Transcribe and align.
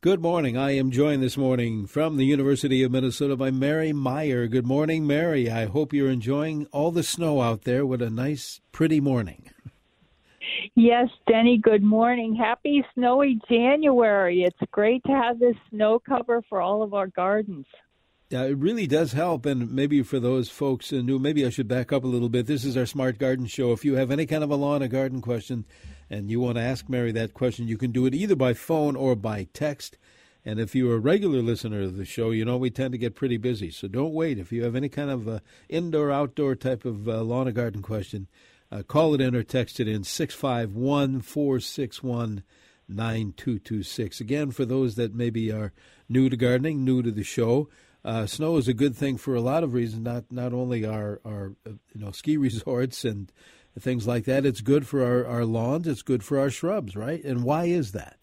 Good 0.00 0.22
morning. 0.22 0.56
I 0.56 0.76
am 0.76 0.92
joined 0.92 1.24
this 1.24 1.36
morning 1.36 1.84
from 1.88 2.18
the 2.18 2.24
University 2.24 2.84
of 2.84 2.92
Minnesota 2.92 3.34
by 3.34 3.50
Mary 3.50 3.92
Meyer. 3.92 4.46
Good 4.46 4.64
morning, 4.64 5.08
Mary. 5.08 5.50
I 5.50 5.66
hope 5.66 5.92
you're 5.92 6.08
enjoying 6.08 6.66
all 6.66 6.92
the 6.92 7.02
snow 7.02 7.40
out 7.42 7.62
there. 7.64 7.84
What 7.84 8.00
a 8.00 8.08
nice, 8.08 8.60
pretty 8.70 9.00
morning. 9.00 9.50
Yes, 10.76 11.08
Denny, 11.28 11.58
good 11.60 11.82
morning. 11.82 12.36
Happy 12.36 12.84
snowy 12.94 13.40
January. 13.50 14.44
It's 14.44 14.70
great 14.70 15.02
to 15.02 15.12
have 15.12 15.40
this 15.40 15.56
snow 15.68 15.98
cover 15.98 16.42
for 16.48 16.60
all 16.60 16.84
of 16.84 16.94
our 16.94 17.08
gardens. 17.08 17.66
Yeah, 18.30 18.44
it 18.44 18.56
really 18.56 18.86
does 18.86 19.14
help. 19.14 19.46
And 19.46 19.72
maybe 19.72 20.04
for 20.04 20.20
those 20.20 20.48
folks 20.48 20.90
who 20.90 21.02
new, 21.02 21.18
maybe 21.18 21.44
I 21.44 21.50
should 21.50 21.66
back 21.66 21.92
up 21.92 22.04
a 22.04 22.08
little 22.08 22.28
bit. 22.28 22.46
This 22.46 22.64
is 22.64 22.76
our 22.76 22.86
Smart 22.86 23.18
Garden 23.18 23.46
Show. 23.46 23.72
If 23.72 23.84
you 23.84 23.96
have 23.96 24.12
any 24.12 24.26
kind 24.26 24.44
of 24.44 24.50
a 24.52 24.54
lawn 24.54 24.80
or 24.80 24.86
garden 24.86 25.20
question 25.20 25.64
and 26.10 26.30
you 26.30 26.40
want 26.40 26.56
to 26.56 26.62
ask 26.62 26.88
Mary 26.88 27.12
that 27.12 27.34
question, 27.34 27.68
you 27.68 27.76
can 27.76 27.92
do 27.92 28.06
it 28.06 28.14
either 28.14 28.36
by 28.36 28.54
phone 28.54 28.96
or 28.96 29.14
by 29.14 29.48
text. 29.52 29.98
And 30.44 30.58
if 30.58 30.74
you're 30.74 30.96
a 30.96 31.00
regular 31.00 31.42
listener 31.42 31.82
to 31.82 31.90
the 31.90 32.04
show, 32.04 32.30
you 32.30 32.44
know 32.44 32.56
we 32.56 32.70
tend 32.70 32.92
to 32.92 32.98
get 32.98 33.14
pretty 33.14 33.36
busy. 33.36 33.70
So 33.70 33.88
don't 33.88 34.14
wait. 34.14 34.38
If 34.38 34.52
you 34.52 34.64
have 34.64 34.74
any 34.74 34.88
kind 34.88 35.10
of 35.10 35.28
uh, 35.28 35.40
indoor, 35.68 36.10
outdoor 36.10 36.54
type 36.54 36.84
of 36.84 37.08
uh, 37.08 37.22
lawn 37.22 37.48
or 37.48 37.52
garden 37.52 37.82
question, 37.82 38.28
uh, 38.70 38.82
call 38.82 39.14
it 39.14 39.20
in 39.20 39.34
or 39.34 39.42
text 39.42 39.80
it 39.80 39.88
in 39.88 40.04
651 40.04 41.20
461 41.20 42.42
9226. 42.88 44.20
Again, 44.20 44.50
for 44.50 44.64
those 44.64 44.94
that 44.94 45.14
maybe 45.14 45.52
are 45.52 45.72
new 46.08 46.28
to 46.28 46.36
gardening, 46.36 46.84
new 46.84 47.02
to 47.02 47.10
the 47.10 47.24
show, 47.24 47.68
uh, 48.04 48.26
snow 48.26 48.56
is 48.56 48.68
a 48.68 48.74
good 48.74 48.96
thing 48.96 49.16
for 49.16 49.34
a 49.34 49.40
lot 49.40 49.62
of 49.62 49.74
reasons. 49.74 50.02
Not 50.02 50.24
not 50.30 50.52
only 50.52 50.86
our 50.86 51.20
our 51.24 51.52
uh, 51.66 51.72
you 51.92 52.00
know 52.00 52.12
ski 52.12 52.36
resorts 52.38 53.04
and 53.04 53.30
things 53.82 54.06
like 54.06 54.24
that. 54.24 54.44
It's 54.44 54.60
good 54.60 54.86
for 54.86 55.04
our, 55.04 55.26
our 55.26 55.44
lawns. 55.44 55.86
It's 55.86 56.02
good 56.02 56.22
for 56.22 56.38
our 56.38 56.50
shrubs, 56.50 56.96
right? 56.96 57.22
And 57.24 57.44
why 57.44 57.64
is 57.64 57.92
that? 57.92 58.18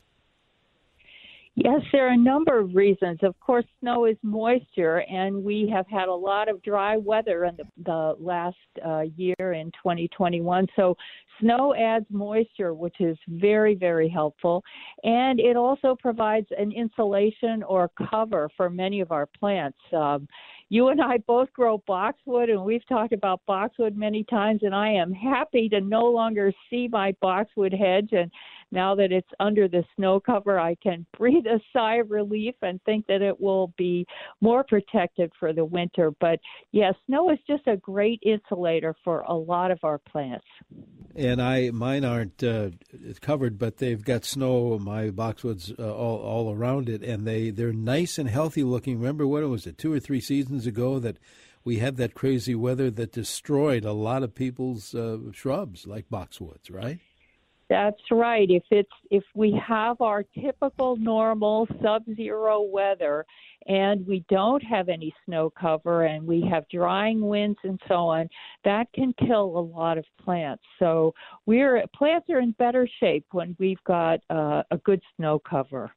Yes, 1.58 1.80
there 1.94 2.06
are 2.06 2.12
a 2.12 2.18
number 2.18 2.60
of 2.60 2.76
reasons. 2.76 3.20
Of 3.24 3.40
course, 3.40 3.64
snow 3.80 4.06
is 4.06 4.18
moisture, 4.22 5.06
and 5.10 5.42
we 5.42 5.72
have 5.74 5.86
had 5.88 6.10
a 6.10 6.14
lot 6.14 6.50
of 6.50 6.62
dry 6.62 6.98
weather 6.98 7.46
in 7.46 7.56
the, 7.56 7.64
the 7.86 8.16
last 8.20 8.58
uh, 8.86 9.04
year 9.16 9.54
in 9.54 9.72
2021. 9.82 10.68
So, 10.76 10.98
snow 11.40 11.74
adds 11.74 12.06
moisture, 12.10 12.74
which 12.74 13.00
is 13.00 13.18
very, 13.30 13.74
very 13.74 14.10
helpful. 14.10 14.66
And 15.04 15.40
it 15.40 15.56
also 15.56 15.96
provides 15.98 16.48
an 16.58 16.74
insulation 16.74 17.64
or 17.64 17.90
cover 18.10 18.50
for 18.58 18.70
many 18.70 19.00
of 19.00 19.14
our 19.14 19.26
plants. 19.26 19.78
Um, 19.94 20.28
you 20.70 20.88
and 20.90 21.02
I 21.02 21.18
both 21.20 21.52
grow 21.54 21.84
boxwood, 21.86 22.50
and 22.50 22.64
we've 22.64 22.86
talked 22.88 23.14
about 23.14 23.42
boxwood 23.46 23.96
many 23.96 24.24
times. 24.24 24.62
And 24.64 24.74
I 24.74 24.90
am 24.90 25.12
happy 25.12 25.70
to 25.70 25.82
no 25.82 26.06
longer 26.06 26.52
see 26.70 26.88
my 26.92 27.14
boxwood 27.22 27.74
hedge. 27.74 28.10
And 28.14 28.32
now 28.72 28.96
that 28.96 29.12
it's 29.12 29.30
under 29.40 29.68
the 29.68 29.84
snow 29.96 30.20
cover, 30.20 30.60
I 30.60 30.76
can 30.76 31.06
breathe 31.18 31.46
a 31.46 31.60
sigh 31.72 31.98
of 31.98 32.10
relief 32.10 32.56
and 32.62 32.82
think 32.84 33.06
that 33.08 33.22
it 33.22 33.40
will 33.40 33.74
be 33.78 34.06
more 34.42 34.64
protected 34.64 35.32
for 35.40 35.54
the 35.54 35.66
winter. 35.66 36.12
But 36.20 36.40
yes, 36.72 36.96
snow 37.06 37.30
is 37.30 37.40
just 37.48 37.68
a 37.68 37.78
great 37.78 38.20
insulator 38.24 38.96
for 39.04 39.22
a 39.22 39.34
lot 39.34 39.70
of 39.70 39.80
our 39.84 40.00
plants. 40.00 40.46
And 41.16 41.42
I, 41.42 41.72
mine 41.72 42.04
aren't 42.04 42.44
uh, 42.44 42.72
covered, 43.22 43.58
but 43.58 43.78
they've 43.78 44.04
got 44.04 44.26
snow. 44.26 44.78
My 44.78 45.10
boxwoods 45.12 45.78
uh, 45.80 45.94
all 45.94 46.18
all 46.18 46.54
around 46.54 46.90
it, 46.90 47.04
and 47.04 47.26
they 47.26 47.52
they're 47.52 47.72
nice 47.72 48.18
and 48.18 48.30
healthy 48.30 48.64
looking. 48.64 49.00
Remember 49.00 49.26
what 49.26 49.44
it 49.44 49.48
was 49.48 49.66
it, 49.66 49.78
two 49.78 49.94
or 49.94 50.00
three 50.00 50.20
seasons 50.20 50.68
ago 50.68 51.00
that 51.00 51.18
we 51.64 51.78
had 51.78 51.98
that 51.98 52.14
crazy 52.14 52.54
weather 52.54 52.92
that 52.92 53.14
destroyed 53.14 53.86
a 53.86 53.94
lot 53.94 54.24
of 54.24 54.36
people's 54.36 54.94
uh, 54.94 55.18
shrubs 55.32 55.88
like 55.88 56.10
boxwoods, 56.10 56.70
right? 56.70 57.00
That's 57.70 58.02
right. 58.12 58.48
If 58.50 58.64
it's 58.70 58.92
if 59.10 59.24
we 59.34 59.60
have 59.68 60.00
our 60.00 60.24
typical 60.40 60.98
normal 60.98 61.68
sub-zero 61.82 62.62
weather 62.62 63.26
and 63.66 64.06
we 64.06 64.24
don't 64.30 64.64
have 64.64 64.88
any 64.88 65.14
snow 65.26 65.52
cover 65.60 66.04
and 66.04 66.28
we 66.28 66.48
have 66.52 66.70
drying 66.70 67.22
winds 67.22 67.58
and 67.64 67.80
so 67.88 68.08
on, 68.08 68.30
that 68.66 68.88
can 68.94 69.14
kill 69.14 69.58
a 69.58 69.60
lot 69.60 69.98
of 69.98 70.06
plants. 70.24 70.64
So 70.78 71.16
we're 71.48 71.84
plants 71.96 72.30
are 72.30 72.40
in 72.40 72.52
better 72.52 72.88
shape 73.00 73.26
when 73.32 73.56
we've 73.58 73.84
got 73.84 74.20
uh, 74.30 74.62
a 74.70 74.78
good 74.78 75.02
snow 75.16 75.40
cover. 75.40 75.92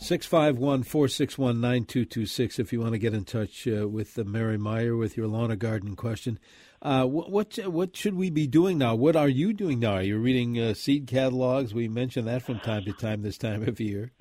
651 0.00 0.82
461 0.82 1.60
9226 1.60 2.58
if 2.58 2.72
you 2.72 2.80
want 2.80 2.92
to 2.92 2.98
get 2.98 3.14
in 3.14 3.24
touch 3.24 3.68
uh, 3.68 3.88
with 3.88 4.18
uh, 4.18 4.24
Mary 4.24 4.58
Meyer 4.58 4.96
with 4.96 5.16
your 5.16 5.28
lawn 5.28 5.52
or 5.52 5.56
garden 5.56 5.94
question. 5.94 6.38
Uh, 6.84 7.06
what, 7.06 7.30
what, 7.30 7.58
what 7.66 7.96
should 7.96 8.14
we 8.14 8.28
be 8.28 8.46
doing 8.46 8.76
now? 8.76 8.94
What 8.94 9.16
are 9.16 9.28
you 9.28 9.54
doing 9.54 9.80
now? 9.80 9.94
Are 9.94 10.02
you 10.02 10.18
reading 10.18 10.60
uh, 10.60 10.74
seed 10.74 11.06
catalogs? 11.06 11.72
We 11.72 11.88
mention 11.88 12.26
that 12.26 12.42
from 12.42 12.60
time 12.60 12.84
to 12.84 12.92
time 12.92 13.22
this 13.22 13.38
time 13.38 13.66
of 13.66 13.80
year. 13.80 14.12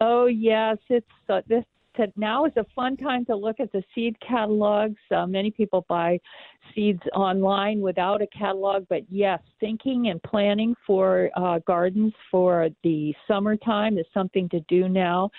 Oh 0.00 0.26
yes, 0.26 0.76
it's 0.90 1.06
uh, 1.30 1.40
this 1.46 1.64
to, 1.96 2.12
now 2.16 2.44
is 2.44 2.52
a 2.56 2.66
fun 2.74 2.96
time 2.96 3.24
to 3.26 3.36
look 3.36 3.60
at 3.60 3.72
the 3.72 3.82
seed 3.94 4.16
catalogs. 4.20 4.98
Uh, 5.10 5.26
many 5.26 5.50
people 5.50 5.86
buy 5.88 6.20
seeds 6.74 7.02
online 7.14 7.80
without 7.80 8.22
a 8.22 8.26
catalog, 8.28 8.86
but 8.88 9.02
yes, 9.08 9.40
thinking 9.60 10.08
and 10.08 10.22
planning 10.22 10.74
for 10.86 11.30
uh, 11.36 11.58
gardens 11.66 12.12
for 12.30 12.68
the 12.82 13.14
summertime 13.26 13.98
is 13.98 14.06
something 14.12 14.48
to 14.50 14.60
do 14.68 14.88
now. 14.88 15.30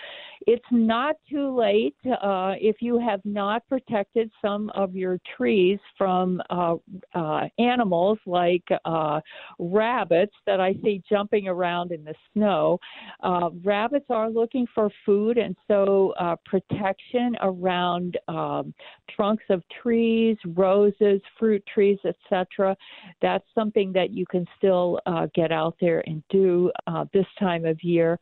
It's 0.48 0.66
not 0.72 1.16
too 1.30 1.56
late 1.56 1.96
uh, 2.06 2.54
if 2.60 2.78
you 2.80 3.00
have 3.00 3.22
not 3.26 3.68
protected 3.68 4.30
some 4.42 4.70
of 4.76 4.96
your 4.96 5.20
trees 5.36 5.80
from 5.98 6.42
uh, 6.50 6.76
uh, 7.14 7.48
animals 7.58 8.20
like 8.26 8.64
uh, 8.86 9.20
rabbits 9.58 10.34
that 10.46 10.60
I 10.60 10.74
see 10.84 11.02
jumping 11.10 11.48
around 11.48 11.92
in 11.92 12.04
the 12.04 12.14
snow. 12.34 12.80
Uh, 13.24 13.50
rabbits 13.64 14.06
are 14.10 14.30
looking 14.30 14.68
for 14.76 14.90
food, 15.06 15.38
and 15.38 15.56
so 15.68 16.14
protection 16.46 17.36
around 17.42 18.18
um, 18.28 18.74
trunks 19.16 19.44
of 19.50 19.64
trees, 19.82 20.38
roses, 20.46 21.15
fruit 21.38 21.64
trees, 21.72 22.00
etc. 22.06 22.76
That's 23.22 23.46
something 23.54 23.92
that 23.94 24.12
you 24.12 24.26
can 24.26 24.46
still 24.58 25.00
uh, 25.06 25.28
get 25.34 25.52
out 25.52 25.76
there 25.80 26.04
and 26.08 26.24
do 26.30 26.72
uh, 26.88 27.06
this 27.14 27.26
time 27.40 27.66
of 27.66 27.84
year. 27.84 28.20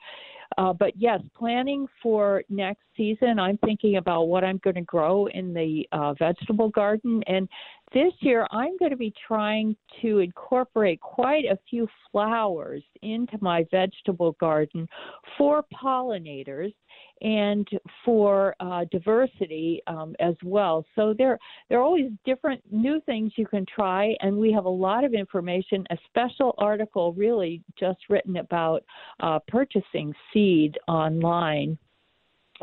Uh, 0.58 0.74
but 0.74 0.94
yes, 0.96 1.20
planning 1.36 1.88
for 2.02 2.44
next 2.50 2.84
season, 2.96 3.40
I'm 3.40 3.58
thinking 3.66 3.98
about 3.98 4.24
what 4.24 4.44
I'm 4.44 4.60
going 4.64 4.76
to 4.76 4.82
grow 4.82 5.28
in 5.28 5.54
the 5.54 5.88
uh, 5.92 6.14
vegetable 6.14 6.70
garden. 6.70 7.24
And 7.28 7.50
this 7.94 8.14
year, 8.22 8.48
I'm 8.52 8.78
going 8.78 8.92
to 8.92 8.98
be 8.98 9.14
trying 9.28 9.76
to 10.02 10.20
incorporate 10.20 11.00
quite 11.00 11.46
a 11.46 11.60
few 11.70 11.88
flowers 12.12 12.84
into 13.02 13.38
my 13.40 13.66
vegetable 13.72 14.34
garden 14.40 14.88
for 15.38 15.64
pollinators 15.74 16.74
and 17.22 17.68
for 18.04 18.56
uh, 18.60 18.86
diversity 18.92 19.82
um, 19.88 20.16
as 20.20 20.36
well. 20.44 20.86
So 20.96 21.14
there, 21.18 21.38
there 21.70 21.80
are 21.80 21.84
always 21.84 22.12
different 22.26 22.62
new 22.72 23.00
things 23.06 23.34
you 23.36 23.46
can 23.46 23.66
try, 23.66 24.16
and 24.22 24.36
we 24.38 24.52
have 24.52 24.66
a 24.66 24.70
lot 24.70 25.04
of 25.04 25.14
information. 25.14 25.86
A 25.90 25.98
special 26.08 26.56
article, 26.58 27.14
really, 27.14 27.62
just 27.80 28.00
written 28.10 28.38
about 28.38 28.84
uh, 29.22 29.40
purchasing 29.48 30.14
seed 30.34 30.78
online 30.88 31.78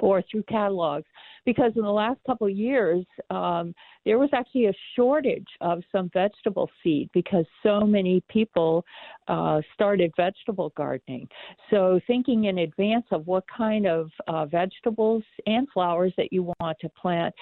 or 0.01 0.23
through 0.31 0.43
catalogs. 0.45 1.07
because 1.45 1.73
in 1.77 1.83
the 1.83 1.91
last 1.91 2.19
couple 2.27 2.47
of 2.47 2.53
years 2.53 3.05
um, 3.31 3.75
there 4.05 4.19
was 4.19 4.31
actually 4.33 4.67
a 4.67 4.73
shortage 4.97 5.47
of 5.61 5.83
some 5.93 6.11
vegetable 6.13 6.69
seed 6.83 7.09
because 7.13 7.45
so 7.63 7.81
many 7.81 8.23
people 8.29 8.85
uh, 9.29 9.61
started 9.75 10.13
vegetable 10.17 10.73
gardening. 10.77 11.29
So 11.71 12.01
thinking 12.07 12.45
in 12.45 12.59
advance 12.59 13.07
of 13.11 13.27
what 13.27 13.45
kind 13.47 13.87
of 13.87 14.11
uh, 14.27 14.47
vegetables 14.47 15.23
and 15.47 15.69
flowers 15.73 16.13
that 16.17 16.33
you 16.33 16.53
want 16.61 16.79
to 16.81 16.89
plant, 16.91 17.35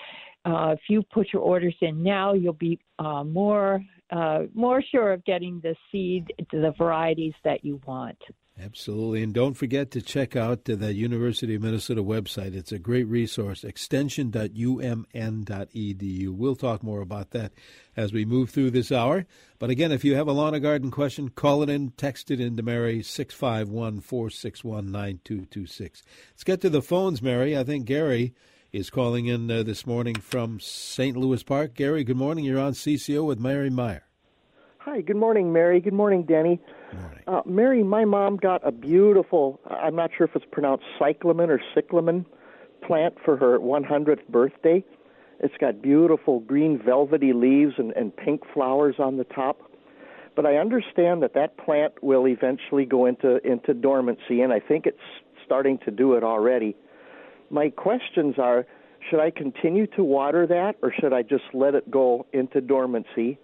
uh, 0.44 0.70
if 0.72 0.80
you 0.88 1.02
put 1.02 1.32
your 1.32 1.42
orders 1.42 1.74
in 1.80 2.02
now, 2.02 2.32
you'll 2.32 2.52
be 2.52 2.78
uh, 2.98 3.24
more 3.24 3.80
uh, 4.10 4.44
more 4.54 4.82
sure 4.90 5.12
of 5.12 5.22
getting 5.26 5.60
the 5.62 5.76
seed, 5.92 6.32
the 6.50 6.72
varieties 6.78 7.34
that 7.44 7.62
you 7.62 7.78
want. 7.86 8.16
Absolutely. 8.60 9.22
And 9.22 9.32
don't 9.32 9.54
forget 9.54 9.92
to 9.92 10.02
check 10.02 10.34
out 10.34 10.64
the 10.64 10.92
University 10.92 11.54
of 11.54 11.62
Minnesota 11.62 12.02
website. 12.02 12.56
It's 12.56 12.72
a 12.72 12.78
great 12.78 13.06
resource, 13.06 13.62
extension.umn.edu. 13.62 16.28
We'll 16.30 16.56
talk 16.56 16.82
more 16.82 17.00
about 17.00 17.30
that 17.30 17.52
as 17.96 18.12
we 18.12 18.24
move 18.24 18.50
through 18.50 18.72
this 18.72 18.90
hour. 18.90 19.26
But 19.60 19.70
again, 19.70 19.92
if 19.92 20.04
you 20.04 20.16
have 20.16 20.26
a 20.26 20.32
lawn 20.32 20.56
or 20.56 20.58
garden 20.58 20.90
question, 20.90 21.28
call 21.28 21.62
it 21.62 21.70
in, 21.70 21.92
text 21.92 22.32
it 22.32 22.40
in 22.40 22.56
to 22.56 22.64
Mary, 22.64 23.00
651 23.00 24.00
461 24.00 24.90
9226. 24.90 26.02
Let's 26.32 26.44
get 26.44 26.60
to 26.62 26.70
the 26.70 26.82
phones, 26.82 27.22
Mary. 27.22 27.56
I 27.56 27.62
think 27.62 27.84
Gary 27.84 28.34
is 28.72 28.90
calling 28.90 29.26
in 29.26 29.48
uh, 29.50 29.62
this 29.62 29.86
morning 29.86 30.16
from 30.16 30.58
St. 30.58 31.16
Louis 31.16 31.44
Park. 31.44 31.74
Gary, 31.74 32.02
good 32.02 32.16
morning. 32.16 32.44
You're 32.44 32.58
on 32.58 32.72
CCO 32.72 33.24
with 33.24 33.38
Mary 33.38 33.70
Meyer. 33.70 34.07
Hi, 34.90 35.02
good 35.02 35.16
morning, 35.16 35.52
Mary. 35.52 35.80
Good 35.80 35.92
morning, 35.92 36.22
Danny. 36.22 36.58
Morning. 36.94 37.18
Uh, 37.26 37.42
Mary, 37.44 37.82
my 37.82 38.06
mom 38.06 38.38
got 38.38 38.66
a 38.66 38.72
beautiful, 38.72 39.60
I'm 39.68 39.94
not 39.94 40.10
sure 40.16 40.26
if 40.26 40.34
it's 40.34 40.46
pronounced 40.50 40.86
cyclamen 40.98 41.50
or 41.50 41.60
cyclamen 41.74 42.24
plant 42.86 43.14
for 43.22 43.36
her 43.36 43.58
100th 43.58 44.26
birthday. 44.28 44.82
It's 45.40 45.54
got 45.60 45.82
beautiful 45.82 46.40
green 46.40 46.80
velvety 46.82 47.34
leaves 47.34 47.74
and, 47.76 47.92
and 47.92 48.16
pink 48.16 48.40
flowers 48.54 48.94
on 48.98 49.18
the 49.18 49.24
top. 49.24 49.60
But 50.34 50.46
I 50.46 50.56
understand 50.56 51.22
that 51.22 51.34
that 51.34 51.58
plant 51.58 52.02
will 52.02 52.26
eventually 52.26 52.86
go 52.86 53.04
into, 53.04 53.46
into 53.46 53.74
dormancy, 53.74 54.40
and 54.40 54.54
I 54.54 54.58
think 54.58 54.86
it's 54.86 54.96
starting 55.44 55.76
to 55.84 55.90
do 55.90 56.14
it 56.14 56.24
already. 56.24 56.74
My 57.50 57.68
questions 57.68 58.36
are 58.38 58.64
should 59.10 59.20
I 59.20 59.32
continue 59.32 59.86
to 59.88 60.02
water 60.02 60.46
that, 60.46 60.76
or 60.80 60.94
should 60.98 61.12
I 61.12 61.20
just 61.20 61.44
let 61.52 61.74
it 61.74 61.90
go 61.90 62.24
into 62.32 62.62
dormancy? 62.62 63.38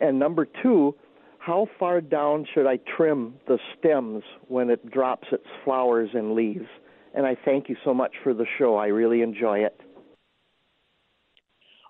And 0.00 0.18
number 0.18 0.46
two, 0.62 0.94
how 1.38 1.68
far 1.78 2.00
down 2.00 2.46
should 2.52 2.66
I 2.66 2.78
trim 2.96 3.34
the 3.46 3.58
stems 3.78 4.24
when 4.48 4.70
it 4.70 4.90
drops 4.90 5.28
its 5.32 5.46
flowers 5.64 6.10
and 6.12 6.34
leaves? 6.34 6.66
And 7.14 7.24
I 7.24 7.36
thank 7.44 7.68
you 7.68 7.76
so 7.84 7.94
much 7.94 8.12
for 8.22 8.34
the 8.34 8.46
show. 8.58 8.76
I 8.76 8.86
really 8.86 9.22
enjoy 9.22 9.60
it. 9.60 9.80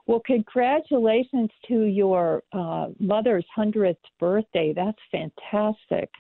Well, 0.07 0.23
congratulations 0.25 1.51
to 1.67 1.83
your 1.83 2.43
uh, 2.53 2.89
mother's 3.01 3.45
100th 3.59 3.97
birthday. 4.21 4.73
That's 4.75 4.99
fantastic. 5.11 6.11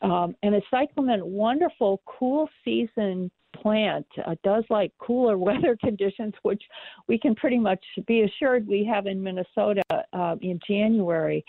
Um, 0.00 0.34
and 0.42 0.54
a 0.54 0.62
cyclamen, 0.70 1.20
wonderful, 1.24 2.00
cool 2.06 2.48
season 2.64 3.30
plant 3.60 4.06
uh, 4.26 4.34
does 4.42 4.64
like 4.70 4.92
cooler 4.98 5.38
weather 5.50 5.76
conditions, 5.82 6.34
which 6.42 6.62
we 7.08 7.18
can 7.18 7.34
pretty 7.34 7.58
much 7.58 7.84
be 8.06 8.22
assured 8.22 8.66
we 8.66 8.84
have 8.84 9.06
in 9.06 9.22
Minnesota 9.22 9.82
uh, 10.12 10.36
in 10.40 10.58
January. 10.66 11.44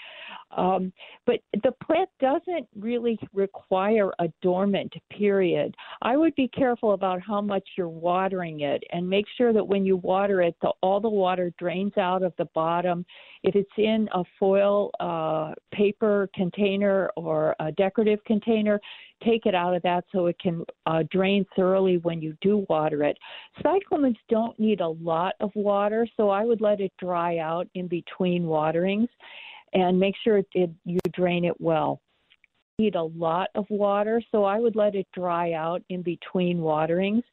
Um, 0.55 0.91
but 1.25 1.39
the 1.63 1.71
plant 1.83 2.09
doesn't 2.19 2.67
really 2.77 3.17
require 3.33 4.11
a 4.19 4.27
dormant 4.41 4.93
period. 5.09 5.75
I 6.01 6.17
would 6.17 6.35
be 6.35 6.47
careful 6.49 6.93
about 6.93 7.21
how 7.21 7.41
much 7.41 7.67
you're 7.77 7.89
watering 7.89 8.61
it 8.61 8.83
and 8.91 9.09
make 9.09 9.25
sure 9.37 9.53
that 9.53 9.65
when 9.65 9.85
you 9.85 9.97
water 9.97 10.41
it, 10.41 10.55
the, 10.61 10.71
all 10.81 10.99
the 10.99 11.09
water 11.09 11.53
drains 11.57 11.97
out 11.97 12.23
of 12.23 12.33
the 12.37 12.45
bottom. 12.53 13.05
If 13.43 13.55
it's 13.55 13.69
in 13.77 14.07
a 14.13 14.23
foil 14.39 14.91
uh, 14.99 15.53
paper 15.73 16.29
container 16.35 17.09
or 17.15 17.55
a 17.59 17.71
decorative 17.71 18.23
container, 18.25 18.79
take 19.23 19.45
it 19.45 19.55
out 19.55 19.75
of 19.75 19.81
that 19.83 20.03
so 20.11 20.27
it 20.27 20.37
can 20.39 20.65
uh, 20.85 21.03
drain 21.11 21.45
thoroughly 21.55 21.97
when 21.97 22.21
you 22.21 22.35
do 22.41 22.65
water 22.69 23.03
it. 23.03 23.17
Cyclamens 23.63 24.17
don't 24.29 24.59
need 24.59 24.81
a 24.81 24.87
lot 24.87 25.35
of 25.39 25.51
water, 25.55 26.07
so 26.17 26.29
I 26.29 26.43
would 26.43 26.61
let 26.61 26.81
it 26.81 26.91
dry 26.99 27.37
out 27.37 27.67
in 27.75 27.87
between 27.87 28.45
waterings 28.45 29.09
and 29.73 29.99
make 29.99 30.15
sure 30.23 30.37
it, 30.37 30.47
it, 30.53 30.69
you 30.85 30.99
drain 31.13 31.45
it 31.45 31.59
well. 31.59 32.01
Need 32.79 32.95
a 32.95 33.03
lot 33.03 33.49
of 33.55 33.65
water, 33.69 34.21
so 34.31 34.43
I 34.43 34.59
would 34.59 34.75
let 34.75 34.95
it 34.95 35.07
dry 35.13 35.53
out 35.53 35.83
in 35.89 36.01
between 36.01 36.61
waterings 36.61 37.23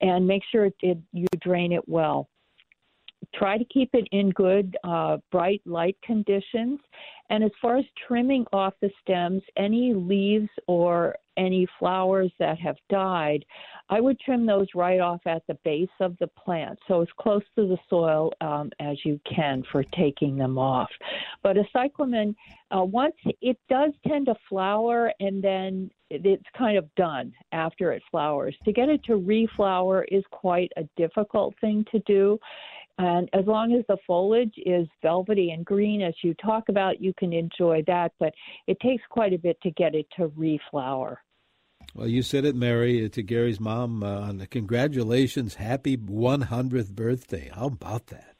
and 0.00 0.26
make 0.26 0.42
sure 0.50 0.66
it, 0.66 0.74
it 0.80 0.98
you 1.12 1.26
drain 1.42 1.72
it 1.72 1.88
well 1.88 2.28
try 3.34 3.58
to 3.58 3.64
keep 3.64 3.90
it 3.94 4.06
in 4.12 4.30
good, 4.30 4.76
uh, 4.84 5.18
bright 5.30 5.62
light 5.64 5.96
conditions. 6.02 6.80
And 7.30 7.42
as 7.42 7.50
far 7.60 7.78
as 7.78 7.84
trimming 8.06 8.44
off 8.52 8.74
the 8.80 8.90
stems, 9.02 9.42
any 9.56 9.94
leaves 9.94 10.50
or 10.66 11.16
any 11.36 11.66
flowers 11.78 12.30
that 12.38 12.58
have 12.58 12.76
died, 12.88 13.44
I 13.88 14.00
would 14.00 14.20
trim 14.20 14.46
those 14.46 14.68
right 14.74 15.00
off 15.00 15.20
at 15.26 15.42
the 15.46 15.58
base 15.64 15.88
of 16.00 16.16
the 16.20 16.28
plant, 16.28 16.78
so 16.86 17.02
as 17.02 17.08
close 17.18 17.42
to 17.56 17.66
the 17.66 17.78
soil 17.90 18.32
um, 18.40 18.70
as 18.78 18.96
you 19.04 19.20
can 19.28 19.64
for 19.72 19.82
taking 19.96 20.36
them 20.36 20.58
off. 20.58 20.90
But 21.42 21.56
a 21.56 21.64
cyclamen, 21.72 22.36
uh, 22.70 22.84
once 22.84 23.16
it 23.40 23.58
does 23.68 23.92
tend 24.06 24.26
to 24.26 24.34
flower, 24.48 25.12
and 25.20 25.42
then 25.42 25.90
it's 26.10 26.44
kind 26.56 26.78
of 26.78 26.94
done 26.94 27.32
after 27.52 27.92
it 27.92 28.02
flowers. 28.10 28.56
To 28.64 28.72
get 28.72 28.88
it 28.88 29.02
to 29.04 29.12
reflower 29.14 30.04
is 30.08 30.22
quite 30.30 30.70
a 30.76 30.84
difficult 30.96 31.54
thing 31.60 31.84
to 31.90 31.98
do. 32.00 32.38
And 32.98 33.28
as 33.32 33.44
long 33.46 33.74
as 33.74 33.84
the 33.88 33.96
foliage 34.06 34.54
is 34.64 34.86
velvety 35.02 35.50
and 35.50 35.64
green, 35.64 36.00
as 36.00 36.14
you 36.22 36.34
talk 36.34 36.68
about, 36.68 37.00
you 37.00 37.12
can 37.18 37.32
enjoy 37.32 37.82
that. 37.86 38.12
But 38.20 38.34
it 38.66 38.78
takes 38.80 39.02
quite 39.10 39.32
a 39.32 39.38
bit 39.38 39.60
to 39.62 39.70
get 39.72 39.94
it 39.94 40.06
to 40.16 40.28
reflower. 40.28 41.16
Well, 41.94 42.08
you 42.08 42.22
said 42.22 42.44
it, 42.44 42.56
Mary, 42.56 43.08
to 43.08 43.22
Gary's 43.22 43.60
mom. 43.60 44.02
Uh, 44.02 44.32
congratulations, 44.50 45.56
happy 45.56 45.96
100th 45.96 46.92
birthday. 46.92 47.50
How 47.54 47.66
about 47.66 48.06
that? 48.08 48.33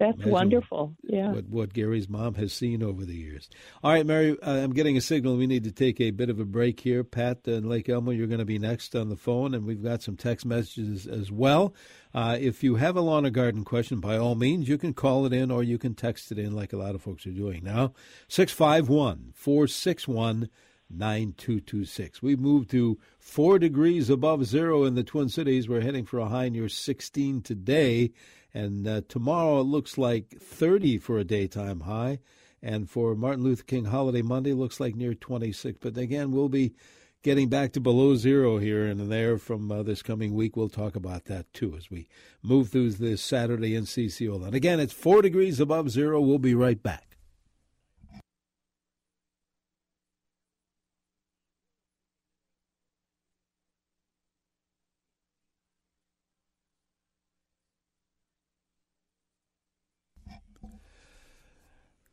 That's 0.00 0.16
Imagine 0.16 0.32
wonderful. 0.32 0.96
Yeah. 1.02 1.30
What, 1.30 1.48
what 1.50 1.72
Gary's 1.74 2.08
mom 2.08 2.34
has 2.36 2.54
seen 2.54 2.82
over 2.82 3.04
the 3.04 3.14
years. 3.14 3.50
All 3.84 3.92
right, 3.92 4.06
Mary, 4.06 4.34
uh, 4.40 4.50
I'm 4.50 4.72
getting 4.72 4.96
a 4.96 5.00
signal. 5.02 5.36
We 5.36 5.46
need 5.46 5.64
to 5.64 5.72
take 5.72 6.00
a 6.00 6.10
bit 6.10 6.30
of 6.30 6.40
a 6.40 6.46
break 6.46 6.80
here. 6.80 7.04
Pat 7.04 7.46
and 7.46 7.68
Lake 7.68 7.86
Elmo, 7.86 8.10
you're 8.10 8.26
going 8.26 8.38
to 8.38 8.46
be 8.46 8.58
next 8.58 8.96
on 8.96 9.10
the 9.10 9.16
phone, 9.16 9.52
and 9.52 9.66
we've 9.66 9.82
got 9.82 10.02
some 10.02 10.16
text 10.16 10.46
messages 10.46 11.06
as 11.06 11.30
well. 11.30 11.74
Uh, 12.14 12.38
if 12.40 12.64
you 12.64 12.76
have 12.76 12.96
a 12.96 13.02
lawn 13.02 13.26
or 13.26 13.30
garden 13.30 13.62
question, 13.62 14.00
by 14.00 14.16
all 14.16 14.36
means, 14.36 14.70
you 14.70 14.78
can 14.78 14.94
call 14.94 15.26
it 15.26 15.34
in 15.34 15.50
or 15.50 15.62
you 15.62 15.76
can 15.76 15.94
text 15.94 16.32
it 16.32 16.38
in 16.38 16.56
like 16.56 16.72
a 16.72 16.78
lot 16.78 16.94
of 16.94 17.02
folks 17.02 17.26
are 17.26 17.30
doing 17.30 17.62
now. 17.62 17.92
651 18.28 19.32
461 19.34 20.48
9226. 20.90 22.22
We've 22.22 22.40
moved 22.40 22.70
to 22.70 22.98
four 23.18 23.58
degrees 23.58 24.10
above 24.10 24.44
zero 24.46 24.84
in 24.84 24.94
the 24.94 25.04
Twin 25.04 25.28
Cities. 25.28 25.68
We're 25.68 25.82
heading 25.82 26.04
for 26.04 26.18
a 26.18 26.28
high 26.28 26.48
near 26.48 26.68
16 26.68 27.42
today. 27.42 28.12
And 28.52 28.86
uh, 28.86 29.02
tomorrow 29.08 29.60
it 29.60 29.64
looks 29.64 29.96
like 29.98 30.38
30 30.40 30.98
for 30.98 31.18
a 31.18 31.24
daytime 31.24 31.80
high. 31.80 32.18
And 32.62 32.90
for 32.90 33.14
Martin 33.14 33.44
Luther 33.44 33.62
King 33.62 33.86
holiday 33.86 34.22
Monday, 34.22 34.52
looks 34.52 34.80
like 34.80 34.94
near 34.94 35.14
26. 35.14 35.78
But 35.80 35.96
again, 35.96 36.30
we'll 36.30 36.50
be 36.50 36.74
getting 37.22 37.48
back 37.48 37.72
to 37.72 37.80
below 37.80 38.16
zero 38.16 38.58
here 38.58 38.86
and 38.86 39.10
there 39.10 39.38
from 39.38 39.70
uh, 39.70 39.82
this 39.82 40.02
coming 40.02 40.34
week. 40.34 40.56
We'll 40.56 40.68
talk 40.68 40.96
about 40.96 41.26
that 41.26 41.52
too 41.52 41.74
as 41.76 41.90
we 41.90 42.08
move 42.42 42.68
through 42.68 42.92
this 42.92 43.22
Saturday 43.22 43.74
in 43.74 43.84
CCO. 43.84 44.44
And 44.44 44.54
again, 44.54 44.80
it's 44.80 44.92
four 44.92 45.22
degrees 45.22 45.60
above 45.60 45.90
zero. 45.90 46.20
We'll 46.20 46.38
be 46.38 46.54
right 46.54 46.82
back. 46.82 47.09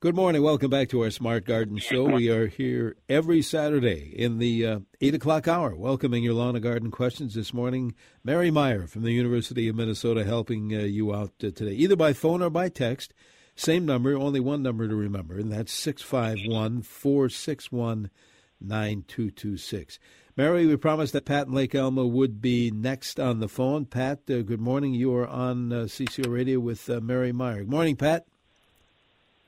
Good 0.07 0.15
morning. 0.15 0.41
Welcome 0.41 0.69
back 0.69 0.87
to 0.89 1.01
our 1.01 1.11
Smart 1.11 1.43
Garden 1.43 1.79
Show. 1.79 2.05
We 2.05 2.29
are 2.29 2.47
here 2.47 2.95
every 3.09 3.41
Saturday 3.41 4.13
in 4.15 4.37
the 4.37 4.65
uh, 4.65 4.79
8 5.01 5.15
o'clock 5.15 5.49
hour, 5.49 5.75
welcoming 5.75 6.23
your 6.23 6.33
lawn 6.33 6.55
and 6.55 6.63
garden 6.63 6.91
questions 6.91 7.33
this 7.33 7.53
morning. 7.53 7.93
Mary 8.23 8.49
Meyer 8.49 8.87
from 8.87 9.01
the 9.03 9.11
University 9.11 9.67
of 9.67 9.75
Minnesota 9.75 10.23
helping 10.23 10.73
uh, 10.73 10.79
you 10.79 11.13
out 11.13 11.33
uh, 11.43 11.51
today, 11.51 11.73
either 11.73 11.97
by 11.97 12.13
phone 12.13 12.41
or 12.41 12.49
by 12.49 12.69
text. 12.69 13.13
Same 13.57 13.85
number, 13.85 14.15
only 14.15 14.39
one 14.39 14.63
number 14.63 14.87
to 14.87 14.95
remember, 14.95 15.37
and 15.37 15.51
that's 15.51 15.73
651 15.73 16.83
461 16.83 18.09
9226. 18.61 19.99
Mary, 20.37 20.65
we 20.65 20.77
promised 20.77 21.11
that 21.11 21.25
Pat 21.25 21.47
and 21.47 21.55
Lake 21.55 21.75
Elmo 21.75 22.05
would 22.05 22.41
be 22.41 22.71
next 22.71 23.19
on 23.19 23.41
the 23.41 23.49
phone. 23.49 23.83
Pat, 23.83 24.19
uh, 24.29 24.41
good 24.41 24.61
morning. 24.61 24.93
You 24.93 25.13
are 25.15 25.27
on 25.27 25.73
uh, 25.73 25.75
CCO 25.79 26.31
Radio 26.31 26.61
with 26.61 26.89
uh, 26.89 27.01
Mary 27.01 27.33
Meyer. 27.33 27.65
Good 27.65 27.71
morning, 27.71 27.97
Pat. 27.97 28.25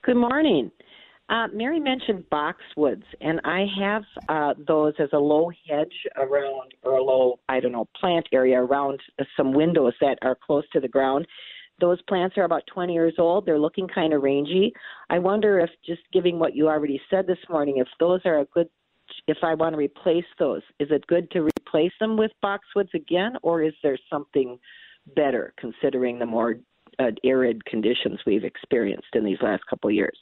Good 0.02 0.16
morning. 0.16 0.72
Uh, 1.28 1.48
Mary 1.54 1.78
mentioned 1.78 2.24
boxwoods, 2.32 3.04
and 3.20 3.42
I 3.44 3.66
have 3.78 4.04
uh, 4.30 4.54
those 4.66 4.94
as 4.98 5.10
a 5.12 5.18
low 5.18 5.52
hedge 5.68 5.94
around, 6.16 6.74
or 6.84 6.94
a 6.94 7.04
low, 7.04 7.40
I 7.50 7.60
don't 7.60 7.74
know, 7.74 7.88
plant 8.00 8.26
area 8.32 8.62
around 8.62 9.02
some 9.36 9.54
windows 9.54 9.94
that 10.00 10.18
are 10.22 10.38
close 10.42 10.64
to 10.72 10.80
the 10.80 10.88
ground. 10.88 11.28
Those 11.82 12.02
plants 12.04 12.38
are 12.38 12.46
about 12.46 12.64
20 12.74 12.94
years 12.94 13.16
old. 13.18 13.46
They're 13.46 13.60
looking 13.60 13.90
kind 13.90 14.14
of 14.14 14.24
rangy. 14.24 14.72
I 15.10 15.20
wonder 15.20 15.60
if, 15.60 15.70
just 15.86 16.02
giving 16.14 16.40
what 16.40 16.56
you 16.56 16.70
already 16.70 17.02
said 17.10 17.28
this 17.28 17.38
morning, 17.50 17.78
if 17.78 17.88
those 18.00 18.22
are 18.24 18.40
a 18.40 18.46
good, 18.46 18.70
if 19.28 19.38
I 19.44 19.54
want 19.54 19.74
to 19.74 19.78
replace 19.78 20.26
those, 20.40 20.62
is 20.80 20.88
it 20.92 21.06
good 21.08 21.30
to 21.32 21.42
replace 21.42 21.94
them 22.00 22.16
with 22.16 22.32
boxwoods 22.44 22.94
again, 22.96 23.34
or 23.44 23.64
is 23.64 23.74
there 23.84 23.98
something 24.10 24.58
better 25.16 25.54
considering 25.58 26.20
the 26.20 26.26
more 26.26 26.56
uh, 27.00 27.12
arid 27.24 27.64
conditions 27.66 28.20
we've 28.26 28.44
experienced 28.44 29.08
in 29.14 29.24
these 29.24 29.42
last 29.42 29.64
couple 29.70 29.90
of 29.90 29.96
years? 29.96 30.18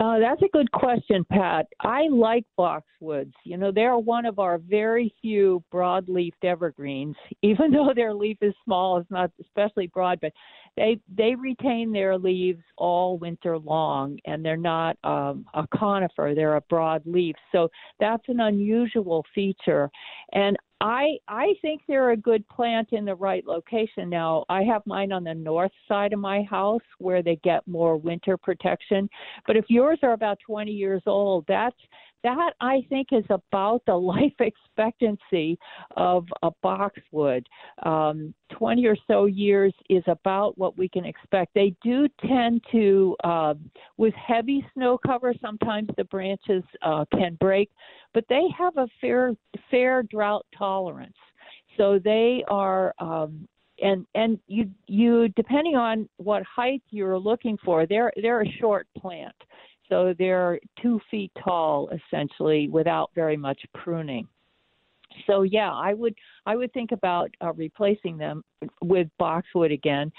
Uh, 0.00 0.20
that's 0.20 0.42
a 0.42 0.48
good 0.52 0.70
question, 0.70 1.26
Pat. 1.28 1.66
I 1.80 2.06
like 2.08 2.44
boxwoods. 2.56 3.32
You 3.42 3.56
know, 3.56 3.72
they're 3.72 3.98
one 3.98 4.26
of 4.26 4.38
our 4.38 4.58
very 4.58 5.12
few 5.20 5.60
broad-leafed 5.72 6.44
evergreens. 6.44 7.16
Even 7.42 7.72
though 7.72 7.92
their 7.94 8.14
leaf 8.14 8.38
is 8.40 8.54
small, 8.64 8.98
it's 8.98 9.10
not 9.10 9.32
especially 9.40 9.88
broad, 9.88 10.20
but 10.20 10.32
they 10.76 11.00
they 11.16 11.34
retain 11.34 11.90
their 11.90 12.16
leaves 12.16 12.62
all 12.76 13.18
winter 13.18 13.58
long, 13.58 14.16
and 14.24 14.44
they're 14.44 14.56
not 14.56 14.96
um, 15.02 15.44
a 15.54 15.66
conifer. 15.76 16.32
They're 16.36 16.54
a 16.54 16.60
broad 16.70 17.02
leaf, 17.04 17.34
so 17.50 17.68
that's 17.98 18.22
an 18.28 18.38
unusual 18.38 19.24
feature. 19.34 19.90
And 20.32 20.56
I 20.80 21.16
I 21.26 21.54
think 21.60 21.82
they're 21.88 22.10
a 22.10 22.16
good 22.16 22.46
plant 22.48 22.88
in 22.92 23.04
the 23.04 23.14
right 23.14 23.44
location. 23.44 24.08
Now 24.08 24.44
I 24.48 24.62
have 24.62 24.82
mine 24.86 25.10
on 25.10 25.24
the 25.24 25.34
north 25.34 25.72
side 25.88 26.12
of 26.12 26.20
my 26.20 26.42
house 26.42 26.82
where 26.98 27.22
they 27.22 27.36
get 27.42 27.66
more 27.66 27.96
winter 27.96 28.36
protection. 28.36 29.08
But 29.46 29.56
if 29.56 29.64
yours 29.68 29.98
are 30.02 30.12
about 30.12 30.38
20 30.46 30.70
years 30.70 31.02
old, 31.06 31.44
that's 31.48 31.76
that 32.24 32.54
I 32.60 32.84
think 32.88 33.08
is 33.12 33.24
about 33.30 33.82
the 33.86 33.94
life 33.94 34.34
expectancy 34.40 35.58
of 35.96 36.26
a 36.42 36.50
boxwood. 36.62 37.46
Um, 37.84 38.34
20 38.52 38.86
or 38.86 38.96
so 39.06 39.26
years 39.26 39.74
is 39.90 40.02
about 40.06 40.56
what 40.56 40.76
we 40.78 40.88
can 40.88 41.04
expect. 41.04 41.54
They 41.54 41.74
do 41.82 42.08
tend 42.26 42.62
to, 42.72 43.16
uh, 43.24 43.54
with 43.96 44.14
heavy 44.14 44.66
snow 44.74 44.98
cover, 45.06 45.34
sometimes 45.40 45.88
the 45.96 46.04
branches 46.04 46.64
uh, 46.82 47.04
can 47.12 47.36
break, 47.40 47.70
but 48.14 48.24
they 48.28 48.46
have 48.56 48.76
a 48.76 48.88
fair 49.00 49.34
fair 49.70 50.02
drought 50.04 50.46
tolerance. 50.56 51.16
So 51.76 52.00
they 52.02 52.42
are 52.48 52.94
um, 52.98 53.46
and 53.82 54.06
and 54.14 54.38
you 54.46 54.70
you 54.86 55.28
depending 55.30 55.76
on 55.76 56.08
what 56.16 56.42
height 56.42 56.82
you're 56.90 57.18
looking 57.18 57.56
for 57.64 57.86
they're 57.86 58.12
they're 58.20 58.42
a 58.42 58.52
short 58.60 58.86
plant 58.96 59.34
so 59.88 60.14
they're 60.18 60.60
two 60.80 61.00
feet 61.10 61.32
tall 61.42 61.90
essentially 61.90 62.68
without 62.68 63.10
very 63.14 63.36
much 63.36 63.60
pruning. 63.74 64.26
So 65.26 65.42
yeah, 65.42 65.72
I 65.72 65.94
would 65.94 66.14
I 66.46 66.56
would 66.56 66.72
think 66.72 66.92
about 66.92 67.30
uh, 67.42 67.52
replacing 67.54 68.18
them 68.18 68.44
with 68.82 69.08
boxwood 69.18 69.72
again. 69.72 70.12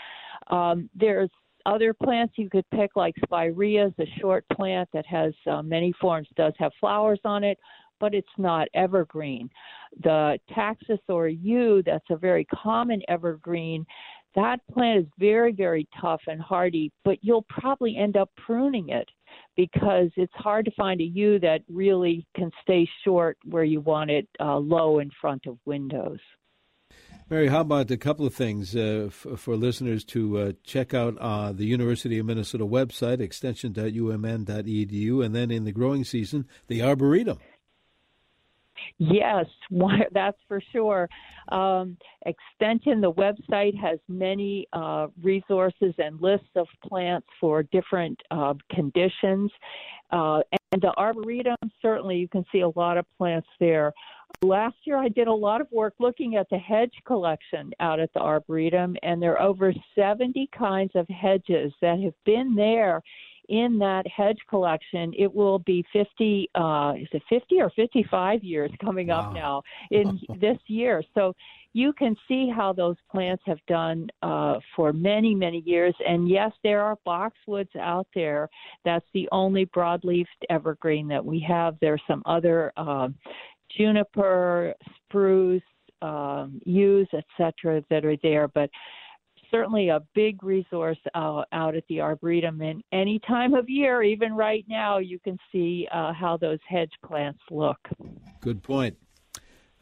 Um, 0.48 0.90
there's 0.96 1.30
other 1.66 1.94
plants 1.94 2.34
you 2.38 2.50
could 2.50 2.70
pick 2.72 2.96
like 2.96 3.14
spirea 3.24 3.94
a 4.00 4.06
short 4.20 4.46
plant 4.54 4.90
that 4.94 5.06
has 5.06 5.34
uh, 5.50 5.62
many 5.62 5.94
forms, 6.02 6.28
does 6.36 6.54
have 6.58 6.72
flowers 6.80 7.20
on 7.26 7.44
it, 7.44 7.60
but 8.00 8.14
it's 8.14 8.28
not 8.38 8.68
evergreen. 8.74 9.50
The 10.04 10.40
taxus 10.54 11.00
or 11.08 11.28
yew, 11.28 11.84
that's 11.86 12.06
a 12.10 12.16
very 12.16 12.46
common 12.46 13.02
evergreen. 13.08 13.86
That 14.36 14.60
plant 14.72 15.00
is 15.00 15.06
very, 15.18 15.52
very 15.52 15.88
tough 16.00 16.22
and 16.28 16.40
hardy, 16.40 16.92
but 17.04 17.18
you'll 17.22 17.46
probably 17.50 17.98
end 17.98 18.16
up 18.16 18.30
pruning 18.46 18.90
it 18.90 19.10
because 19.56 20.12
it's 20.16 20.34
hard 20.36 20.66
to 20.66 20.72
find 20.72 21.02
a 21.02 21.06
yew 21.06 21.40
that 21.40 21.62
really 21.68 22.28
can 22.36 22.52
stay 22.62 22.88
short 23.04 23.38
where 23.44 23.64
you 23.64 23.82
want 23.82 24.12
it 24.12 24.28
uh, 24.40 24.58
low 24.58 25.00
in 25.00 25.10
front 25.20 25.48
of 25.48 25.58
windows. 25.66 26.20
Mary, 27.30 27.48
how 27.48 27.62
about 27.62 27.92
a 27.92 27.98
couple 27.98 28.26
of 28.26 28.34
things 28.34 28.76
uh, 28.76 29.06
f- 29.08 29.28
for 29.38 29.56
listeners 29.56 30.04
to 30.04 30.40
uh, 30.40 30.52
check 30.64 30.96
out 30.96 31.16
uh, 31.20 31.52
the 31.52 31.66
University 31.66 32.18
of 32.18 32.26
Minnesota 32.26 32.66
website, 32.66 33.20
extension.umn.edu, 33.20 35.24
and 35.24 35.36
then 35.36 35.52
in 35.52 35.64
the 35.64 35.72
growing 35.72 36.04
season, 36.04 36.48
the 36.68 36.82
Arboretum. 36.82 37.38
Yes, 38.98 39.46
that's 40.12 40.38
for 40.48 40.62
sure. 40.72 41.10
Um, 41.50 41.98
Extension, 42.26 43.02
the 43.02 43.14
website 43.14 43.80
has 43.80 44.00
many 44.08 44.68
uh, 44.74 45.08
resources 45.22 45.94
and 45.98 46.22
lists 46.22 46.50
of 46.56 46.68
plants 46.84 47.28
for 47.40 47.64
different 47.64 48.20
uh, 48.32 48.54
conditions. 48.72 49.52
Uh, 50.12 50.42
and 50.72 50.82
the 50.82 50.94
Arboretum, 50.98 51.56
certainly 51.82 52.18
you 52.18 52.28
can 52.28 52.46
see 52.52 52.62
a 52.62 52.70
lot 52.70 52.98
of 52.98 53.06
plants 53.18 53.48
there. 53.60 53.94
Last 54.44 54.76
year, 54.84 54.98
I 54.98 55.10
did 55.10 55.28
a 55.28 55.34
lot 55.34 55.62
of 55.62 55.68
work 55.72 55.96
looking 56.00 56.36
at 56.36 56.48
the 56.50 56.58
hedge 56.58 56.94
collection 57.06 57.72
out 57.80 58.00
at 58.00 58.14
the 58.14 58.20
Arboretum, 58.20 58.96
and 59.02 59.22
there 59.22 59.38
are 59.38 59.42
over 59.42 59.74
70 59.96 60.50
kinds 60.56 60.92
of 60.96 61.08
hedges 61.10 61.74
that 61.82 62.00
have 62.00 62.14
been 62.26 62.56
there 62.56 63.02
in 63.50 63.78
that 63.80 64.06
hedge 64.08 64.38
collection, 64.50 65.14
it 65.18 65.34
will 65.34 65.60
be 65.60 65.84
50, 65.92 66.50
uh, 66.56 66.94
is 66.98 67.08
it 67.12 67.22
50 67.30 67.62
or 67.62 67.70
55 67.72 68.44
years 68.44 68.72
coming 68.84 69.08
wow. 69.08 69.20
up 69.20 69.34
now 69.34 69.64
in 69.92 70.20
this 70.40 70.58
year. 70.68 71.04
So 71.14 71.36
you 71.74 71.94
can 71.94 72.16
see 72.28 72.50
how 72.50 72.74
those 72.74 72.96
plants 73.12 73.44
have 73.46 73.60
done 73.68 74.10
uh, 74.22 74.60
for 74.76 74.94
many, 74.94 75.36
many 75.36 75.62
years. 75.66 75.94
And 76.08 76.30
yes, 76.30 76.52
there 76.64 76.82
are 76.82 76.98
boxwoods 77.06 77.76
out 77.80 78.08
there. 78.16 78.50
That's 78.86 79.06
the 79.14 79.28
only 79.32 79.66
broadleafed 79.68 80.26
evergreen 80.50 81.08
that 81.10 81.24
we 81.24 81.40
have. 81.48 81.76
There's 81.82 82.02
some 82.08 82.24
other 82.26 82.72
uh, 82.78 83.10
juniper, 83.78 84.74
spruce, 84.96 85.62
um, 86.02 86.62
yews, 86.66 87.08
etc., 87.14 87.84
that 87.90 88.06
are 88.06 88.18
there, 88.24 88.48
but 88.48 88.70
certainly 89.52 89.90
a 89.90 90.02
big 90.14 90.44
resource 90.44 90.98
uh, 91.14 91.44
out 91.52 91.76
at 91.76 91.84
the 91.88 92.02
Arboretum. 92.02 92.62
And 92.62 92.84
any 92.92 93.20
time 93.20 93.54
of 93.54 93.70
year, 93.70 94.04
even 94.04 94.34
right 94.34 94.66
now, 94.68 94.98
you 94.98 95.20
can 95.20 95.38
see 95.52 95.88
uh, 95.92 96.14
how 96.14 96.38
those 96.38 96.60
hedge 96.68 96.92
plants 97.06 97.40
look. 97.50 97.80
Good 98.42 98.64
point. 98.64 98.98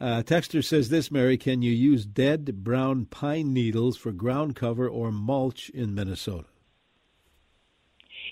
Uh, 0.00 0.22
Texter 0.22 0.64
says 0.64 0.90
this, 0.90 1.10
Mary, 1.10 1.36
can 1.36 1.60
you 1.60 1.72
use 1.72 2.06
dead 2.06 2.62
brown 2.62 3.06
pine 3.06 3.52
needles 3.52 3.96
for 3.96 4.12
ground 4.12 4.54
cover 4.54 4.88
or 4.88 5.10
mulch 5.10 5.70
in 5.70 5.94
Minnesota? 5.94 6.46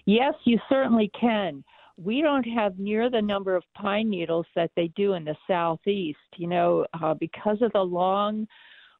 Yes, 0.04 0.34
you 0.44 0.60
certainly 0.68 1.10
can. 1.18 1.64
We 1.96 2.20
don't 2.20 2.44
have 2.44 2.78
near 2.78 3.10
the 3.10 3.22
number 3.22 3.56
of 3.56 3.64
pine 3.74 4.10
needles 4.10 4.46
that 4.54 4.70
they 4.76 4.88
do 4.88 5.14
in 5.14 5.24
the 5.24 5.34
southeast. 5.48 6.18
You 6.36 6.46
know, 6.46 6.86
uh, 7.02 7.14
because 7.14 7.60
of 7.62 7.72
the 7.72 7.80
long 7.80 8.46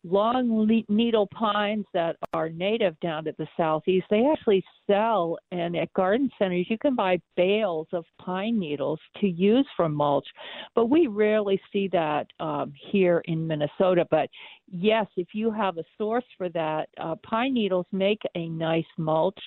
long 0.04 0.68
needle 0.88 1.28
pines 1.34 1.86
that 1.94 2.16
are 2.32 2.48
native 2.48 2.98
down 3.00 3.24
to 3.24 3.34
the 3.38 3.46
southeast 3.56 4.06
they 4.10 4.24
actually 4.30 4.64
sell 4.86 5.38
and 5.52 5.76
at 5.76 5.92
garden 5.94 6.30
centers 6.38 6.66
you 6.68 6.78
can 6.78 6.94
buy 6.94 7.20
bales 7.36 7.86
of 7.92 8.04
pine 8.20 8.58
needles 8.58 9.00
to 9.20 9.28
use 9.28 9.66
for 9.76 9.88
mulch 9.88 10.26
but 10.74 10.86
we 10.86 11.06
rarely 11.06 11.60
see 11.72 11.88
that 11.88 12.26
um, 12.40 12.72
here 12.90 13.22
in 13.26 13.46
minnesota 13.46 14.06
but 14.10 14.28
yes 14.68 15.06
if 15.16 15.28
you 15.32 15.50
have 15.50 15.78
a 15.78 15.84
source 15.98 16.24
for 16.36 16.48
that 16.48 16.88
uh, 17.00 17.14
pine 17.22 17.54
needles 17.54 17.86
make 17.92 18.20
a 18.34 18.48
nice 18.48 18.84
mulch 18.98 19.38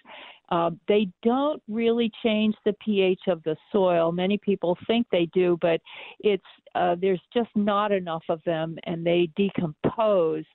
uh, 0.51 0.71
they 0.87 1.07
don't 1.21 1.61
really 1.67 2.11
change 2.23 2.55
the 2.65 2.73
pH 2.83 3.21
of 3.27 3.41
the 3.43 3.55
soil. 3.71 4.11
Many 4.11 4.37
people 4.37 4.77
think 4.87 5.05
they 5.11 5.27
do, 5.33 5.57
but 5.61 5.79
it's 6.19 6.43
uh, 6.75 6.95
there's 6.99 7.21
just 7.33 7.49
not 7.55 7.91
enough 7.91 8.23
of 8.29 8.41
them, 8.45 8.77
and 8.85 9.05
they 9.05 9.29
decompose. 9.35 10.45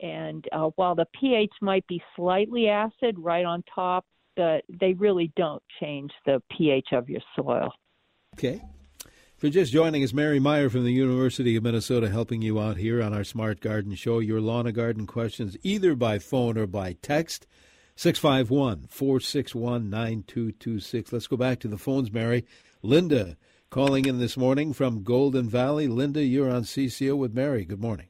And 0.00 0.44
uh, 0.52 0.70
while 0.76 0.94
the 0.94 1.06
pH 1.18 1.52
might 1.60 1.86
be 1.86 2.02
slightly 2.16 2.68
acid 2.68 3.16
right 3.18 3.44
on 3.44 3.62
top, 3.72 4.04
the, 4.36 4.60
they 4.68 4.94
really 4.94 5.32
don't 5.36 5.62
change 5.80 6.12
the 6.26 6.42
pH 6.56 6.88
of 6.92 7.08
your 7.08 7.20
soil. 7.36 7.72
Okay. 8.34 8.62
For 9.36 9.48
just 9.48 9.72
joining 9.72 10.04
us, 10.04 10.12
Mary 10.12 10.38
Meyer 10.38 10.70
from 10.70 10.84
the 10.84 10.92
University 10.92 11.56
of 11.56 11.64
Minnesota 11.64 12.08
helping 12.08 12.42
you 12.42 12.60
out 12.60 12.76
here 12.76 13.02
on 13.02 13.12
our 13.12 13.24
Smart 13.24 13.60
Garden 13.60 13.94
Show. 13.96 14.20
Your 14.20 14.40
lawn 14.40 14.66
and 14.66 14.74
garden 14.74 15.06
questions 15.06 15.56
either 15.62 15.96
by 15.96 16.18
phone 16.20 16.56
or 16.56 16.66
by 16.66 16.92
text. 17.02 17.46
651 17.96 18.86
461 18.88 19.90
9226. 19.90 21.12
Let's 21.12 21.26
go 21.26 21.36
back 21.36 21.58
to 21.60 21.68
the 21.68 21.76
phones, 21.76 22.12
Mary. 22.12 22.46
Linda 22.82 23.36
calling 23.70 24.06
in 24.06 24.18
this 24.18 24.36
morning 24.36 24.72
from 24.72 25.02
Golden 25.02 25.48
Valley. 25.48 25.88
Linda, 25.88 26.22
you're 26.22 26.50
on 26.50 26.62
CCO 26.62 27.16
with 27.16 27.34
Mary. 27.34 27.64
Good 27.64 27.80
morning. 27.80 28.08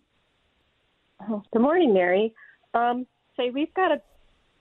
Oh, 1.28 1.42
good 1.52 1.62
morning, 1.62 1.94
Mary. 1.94 2.34
Um, 2.74 3.06
say 3.36 3.50
we've 3.50 3.72
got 3.74 3.92
a 3.92 4.02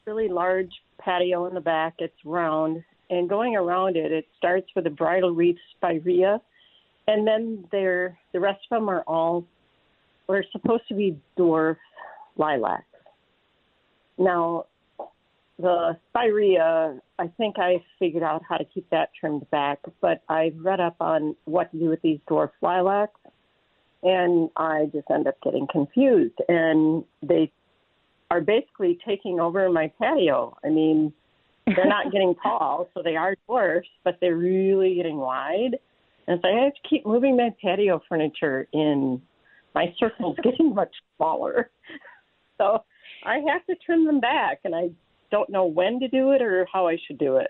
really 0.06 0.30
large 0.30 0.72
patio 1.03 1.48
in 1.48 1.53
the 1.53 1.62
back. 1.62 1.96
It's 2.00 2.13
round, 2.25 2.84
and 3.10 3.27
going 3.27 3.55
around 3.55 3.98
it, 3.98 4.12
it 4.12 4.25
starts 4.38 4.67
with 4.75 4.88
a 4.88 4.89
bridal 4.89 5.31
wreath 5.31 5.58
spirea, 5.75 6.41
and 7.08 7.27
then 7.27 7.65
there 7.72 8.17
the 8.34 8.39
rest 8.39 8.60
of 8.72 8.79
them 8.79 8.89
are 8.89 9.01
all 9.01 9.46
are 10.29 10.46
supposed 10.51 10.88
to 10.88 10.96
be 10.96 11.20
dwarf 11.38 11.77
lilacs. 12.38 12.86
Now, 14.17 14.65
the 15.60 15.98
spirea, 16.10 17.00
I 17.20 17.27
think 17.38 17.55
I 17.60 17.84
figured 18.00 18.24
out 18.24 18.41
how 18.48 18.58
to 18.58 18.65
keep 18.65 18.89
that 18.89 19.10
trimmed 19.20 19.50
back, 19.51 19.79
but 20.00 20.22
I 20.29 20.53
read 20.58 20.79
up 20.79 20.96
on 21.00 21.36
what 21.46 21.72
to 21.72 21.79
do 21.79 21.89
with 21.89 22.01
these 22.01 22.20
dwarf 22.29 22.51
lilacs, 22.62 23.20
and 24.03 24.50
I 24.55 24.86
just 24.93 25.10
end 25.12 25.27
up 25.27 25.36
getting 25.43 25.67
confused. 25.72 26.38
And 26.48 27.03
they 27.22 27.51
are 28.32 28.40
basically 28.40 28.98
taking 29.06 29.42
over 29.42 29.70
my 29.70 29.92
patio. 30.00 30.58
I 30.64 30.70
mean, 30.70 31.12
they're 31.66 31.86
not 31.86 32.06
getting 32.14 32.34
tall, 32.42 32.88
so 32.94 33.04
they 33.04 33.18
are 33.18 33.36
dwarfs, 33.46 33.90
but 34.06 34.18
they're 34.22 34.38
really 34.38 34.96
getting 34.96 35.18
wide. 35.18 35.78
And 36.28 36.40
so 36.42 36.48
I 36.48 36.64
have 36.64 36.74
to 36.74 36.90
keep 36.90 37.06
moving 37.06 37.36
my 37.36 37.54
patio 37.62 38.02
furniture 38.08 38.70
in. 38.72 39.22
My 39.76 39.94
circle's 40.00 40.38
getting 40.44 40.74
much 40.76 40.96
smaller. 41.18 41.70
So 42.58 42.84
I 43.26 43.40
have 43.52 43.66
to 43.66 43.76
trim 43.84 44.06
them 44.06 44.20
back, 44.20 44.60
and 44.66 44.76
I 44.76 44.92
don't 45.32 45.50
know 45.50 45.66
when 45.66 46.00
to 46.00 46.08
do 46.08 46.34
it 46.34 46.44
or 46.44 46.68
how 46.72 46.88
I 46.88 46.96
should 47.08 47.18
do 47.18 47.38
it. 47.38 47.48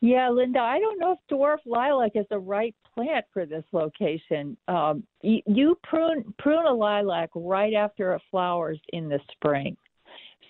Yeah, 0.00 0.30
Linda, 0.30 0.60
I 0.60 0.78
don't 0.78 0.98
know 0.98 1.12
if 1.12 1.18
dwarf 1.30 1.58
lilac 1.66 2.12
is 2.14 2.24
the 2.30 2.38
right 2.38 2.74
plant 2.94 3.24
for 3.32 3.46
this 3.46 3.64
location. 3.72 4.56
Um, 4.68 5.04
you, 5.22 5.40
you 5.46 5.78
prune 5.82 6.32
prune 6.38 6.66
a 6.66 6.72
lilac 6.72 7.30
right 7.34 7.74
after 7.74 8.14
it 8.14 8.20
flowers 8.30 8.78
in 8.92 9.08
the 9.08 9.20
spring. 9.32 9.76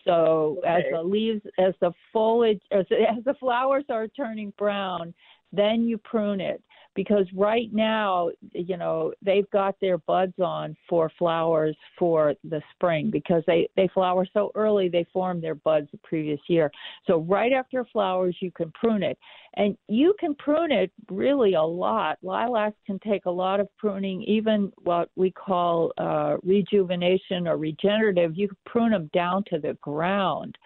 So 0.05 0.59
okay. 0.59 0.69
as 0.69 0.83
the 0.93 1.03
leaves, 1.03 1.41
as 1.59 1.73
the 1.81 1.93
foliage, 2.13 2.61
as, 2.71 2.85
as 2.91 3.25
the 3.25 3.35
flowers 3.41 3.85
are 3.89 4.07
turning 4.09 4.53
brown, 4.59 5.15
then 5.53 5.85
you 5.85 5.99
prune 5.99 6.41
it 6.41 6.63
because 6.95 7.27
right 7.35 7.69
now, 7.73 8.31
you 8.53 8.77
know, 8.77 9.13
they've 9.23 9.49
got 9.51 9.75
their 9.81 9.99
buds 9.99 10.39
on 10.39 10.77
for 10.89 11.11
flowers 11.19 11.77
for 11.99 12.35
the 12.45 12.63
spring 12.75 13.11
because 13.11 13.43
they 13.47 13.69
they 13.77 13.89
flower 13.93 14.27
so 14.33 14.51
early 14.55 14.89
they 14.89 15.07
form 15.13 15.41
their 15.41 15.55
buds 15.55 15.89
the 15.93 15.99
previous 15.99 16.41
year. 16.49 16.71
So 17.07 17.21
right 17.21 17.53
after 17.53 17.85
flowers, 17.93 18.37
you 18.41 18.51
can 18.51 18.71
prune 18.73 19.03
it, 19.03 19.19
and 19.55 19.77
you 19.89 20.15
can 20.19 20.35
prune 20.37 20.73
it 20.73 20.93
really 21.11 21.55
a 21.55 21.63
lot. 21.63 22.19
Lilacs 22.23 22.79
can 22.87 22.99
take 23.01 23.27
a 23.27 23.31
lot 23.31 23.61
of 23.61 23.69
pruning, 23.77 24.23
even 24.23 24.73
what 24.83 25.11
we 25.17 25.31
call 25.31 25.93
uh, 25.99 26.37
rejuvenation 26.43 27.49
or 27.49 27.57
regenerative. 27.57 28.37
You 28.37 28.49
can 28.49 28.57
prune 28.67 28.93
them 28.93 29.11
down 29.13 29.45
to 29.51 29.59
the 29.59 29.77
ground 29.81 30.57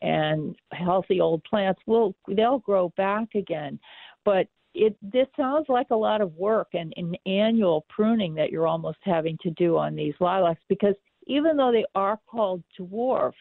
and 0.00 0.54
healthy 0.72 1.20
old 1.20 1.42
plants 1.42 1.80
will 1.86 2.14
they'll 2.28 2.60
grow 2.60 2.92
back 2.96 3.26
again 3.34 3.78
but 4.24 4.46
it 4.78 4.96
this 5.02 5.26
sounds 5.36 5.66
like 5.68 5.88
a 5.90 5.96
lot 5.96 6.20
of 6.20 6.34
work 6.34 6.68
and 6.72 6.94
an 6.96 7.14
annual 7.26 7.84
pruning 7.88 8.34
that 8.34 8.50
you're 8.50 8.66
almost 8.66 8.98
having 9.02 9.36
to 9.42 9.50
do 9.50 9.76
on 9.76 9.96
these 9.96 10.14
lilacs 10.20 10.62
because 10.68 10.94
even 11.26 11.56
though 11.56 11.72
they 11.72 11.84
are 11.94 12.18
called 12.30 12.62
dwarf, 12.78 13.32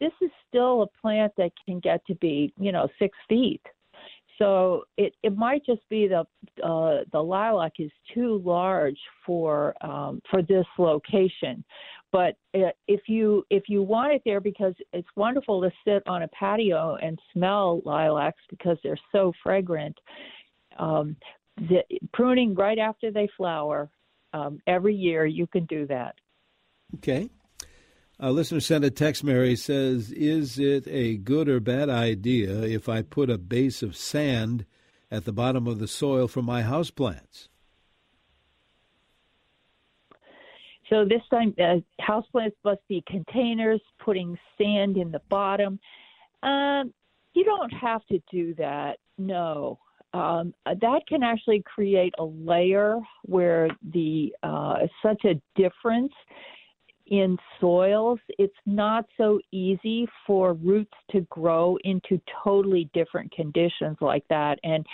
this 0.00 0.12
is 0.22 0.30
still 0.48 0.82
a 0.82 1.00
plant 1.00 1.32
that 1.38 1.50
can 1.64 1.80
get 1.80 2.04
to 2.06 2.14
be 2.16 2.52
you 2.58 2.72
know 2.72 2.88
six 2.98 3.16
feet. 3.28 3.62
So 4.38 4.84
it 4.98 5.14
it 5.22 5.34
might 5.34 5.64
just 5.64 5.88
be 5.88 6.08
the 6.08 6.26
uh, 6.62 7.04
the 7.10 7.22
lilac 7.22 7.72
is 7.78 7.90
too 8.12 8.42
large 8.44 8.98
for 9.24 9.74
um, 9.80 10.20
for 10.30 10.42
this 10.42 10.66
location. 10.78 11.64
But 12.12 12.36
uh, 12.54 12.70
if 12.86 13.08
you 13.08 13.44
if 13.50 13.64
you 13.68 13.82
want 13.82 14.12
it 14.12 14.22
there 14.26 14.40
because 14.40 14.74
it's 14.92 15.08
wonderful 15.16 15.62
to 15.62 15.70
sit 15.86 16.02
on 16.06 16.22
a 16.22 16.28
patio 16.28 16.96
and 17.02 17.18
smell 17.32 17.80
lilacs 17.86 18.42
because 18.50 18.76
they're 18.82 19.00
so 19.10 19.32
fragrant 19.42 19.98
um, 20.78 21.16
the, 21.56 21.82
pruning 22.12 22.54
right 22.54 22.78
after 22.78 23.10
they 23.10 23.28
flower 23.36 23.90
um, 24.32 24.58
every 24.66 24.94
year. 24.94 25.26
You 25.26 25.46
can 25.46 25.64
do 25.66 25.86
that. 25.86 26.14
Okay. 26.96 27.30
A 28.18 28.32
listener 28.32 28.60
sent 28.60 28.84
a 28.84 28.90
text, 28.90 29.22
Mary 29.24 29.56
says, 29.56 30.10
Is 30.10 30.58
it 30.58 30.86
a 30.88 31.18
good 31.18 31.48
or 31.48 31.60
bad 31.60 31.90
idea 31.90 32.62
if 32.62 32.88
I 32.88 33.02
put 33.02 33.28
a 33.28 33.36
base 33.36 33.82
of 33.82 33.96
sand 33.96 34.64
at 35.10 35.24
the 35.26 35.32
bottom 35.32 35.66
of 35.66 35.78
the 35.78 35.88
soil 35.88 36.26
for 36.26 36.40
my 36.40 36.62
house 36.62 36.90
plants? 36.90 37.48
So 40.88 41.04
this 41.04 41.22
time, 41.30 41.54
uh, 41.58 41.80
houseplants 42.00 42.54
must 42.64 42.80
be 42.88 43.02
containers, 43.06 43.80
putting 44.02 44.38
sand 44.56 44.96
in 44.96 45.10
the 45.10 45.20
bottom. 45.28 45.78
Um, 46.42 46.94
you 47.34 47.44
don't 47.44 47.72
have 47.72 48.06
to 48.06 48.20
do 48.30 48.54
that. 48.54 48.98
No, 49.18 49.78
um, 50.16 50.54
that 50.64 51.02
can 51.06 51.22
actually 51.22 51.62
create 51.62 52.14
a 52.18 52.24
layer 52.24 52.98
where 53.24 53.68
the 53.92 54.32
uh, 54.42 54.78
such 55.02 55.24
a 55.24 55.34
difference 55.60 56.12
in 57.08 57.36
soils, 57.60 58.18
it's 58.38 58.56
not 58.64 59.04
so 59.16 59.38
easy 59.52 60.08
for 60.26 60.54
roots 60.54 60.94
to 61.12 61.20
grow 61.30 61.76
into 61.84 62.20
totally 62.42 62.90
different 62.94 63.30
conditions 63.30 63.96
like 64.00 64.24
that. 64.28 64.58
And 64.64 64.84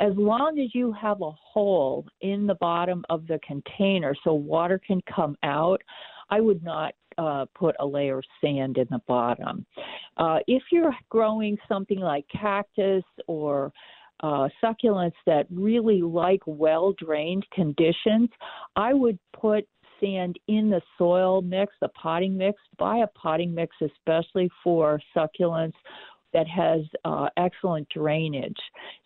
as 0.00 0.12
long 0.16 0.58
as 0.58 0.74
you 0.74 0.92
have 0.92 1.22
a 1.22 1.30
hole 1.30 2.04
in 2.20 2.46
the 2.46 2.56
bottom 2.56 3.04
of 3.08 3.26
the 3.26 3.38
container 3.46 4.14
so 4.22 4.34
water 4.34 4.78
can 4.86 5.00
come 5.14 5.36
out, 5.42 5.80
I 6.28 6.40
would 6.40 6.62
not 6.62 6.94
uh, 7.16 7.46
put 7.54 7.74
a 7.80 7.86
layer 7.86 8.18
of 8.18 8.24
sand 8.42 8.76
in 8.78 8.86
the 8.90 9.00
bottom. 9.06 9.64
Uh, 10.16 10.40
if 10.46 10.62
you're 10.70 10.94
growing 11.08 11.56
something 11.68 12.00
like 12.00 12.26
cactus 12.28 13.04
or 13.26 13.72
uh, 14.22 14.48
succulents 14.62 15.14
that 15.26 15.46
really 15.50 16.02
like 16.02 16.42
well 16.46 16.94
drained 16.98 17.44
conditions, 17.52 18.28
I 18.76 18.94
would 18.94 19.18
put 19.38 19.66
sand 20.00 20.38
in 20.48 20.68
the 20.68 20.82
soil 20.98 21.42
mix, 21.42 21.74
the 21.80 21.88
potting 21.88 22.36
mix. 22.36 22.60
Buy 22.78 22.98
a 22.98 23.06
potting 23.08 23.54
mix, 23.54 23.76
especially 23.80 24.50
for 24.62 25.00
succulents 25.16 25.74
that 26.32 26.46
has 26.48 26.80
uh, 27.04 27.28
excellent 27.36 27.88
drainage. 27.88 28.58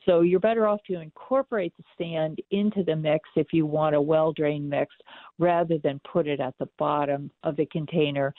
So 0.04 0.20
you're 0.20 0.40
better 0.40 0.66
off 0.66 0.80
to 0.86 1.00
incorporate 1.00 1.72
the 1.76 1.84
sand 1.98 2.38
into 2.50 2.84
the 2.84 2.94
mix 2.94 3.28
if 3.36 3.48
you 3.52 3.66
want 3.66 3.96
a 3.96 4.00
well 4.00 4.32
drained 4.32 4.68
mix 4.68 4.94
rather 5.38 5.78
than 5.78 6.00
put 6.10 6.26
it 6.26 6.40
at 6.40 6.54
the 6.58 6.68
bottom 6.78 7.30
of 7.42 7.56
the 7.56 7.66
container. 7.66 8.32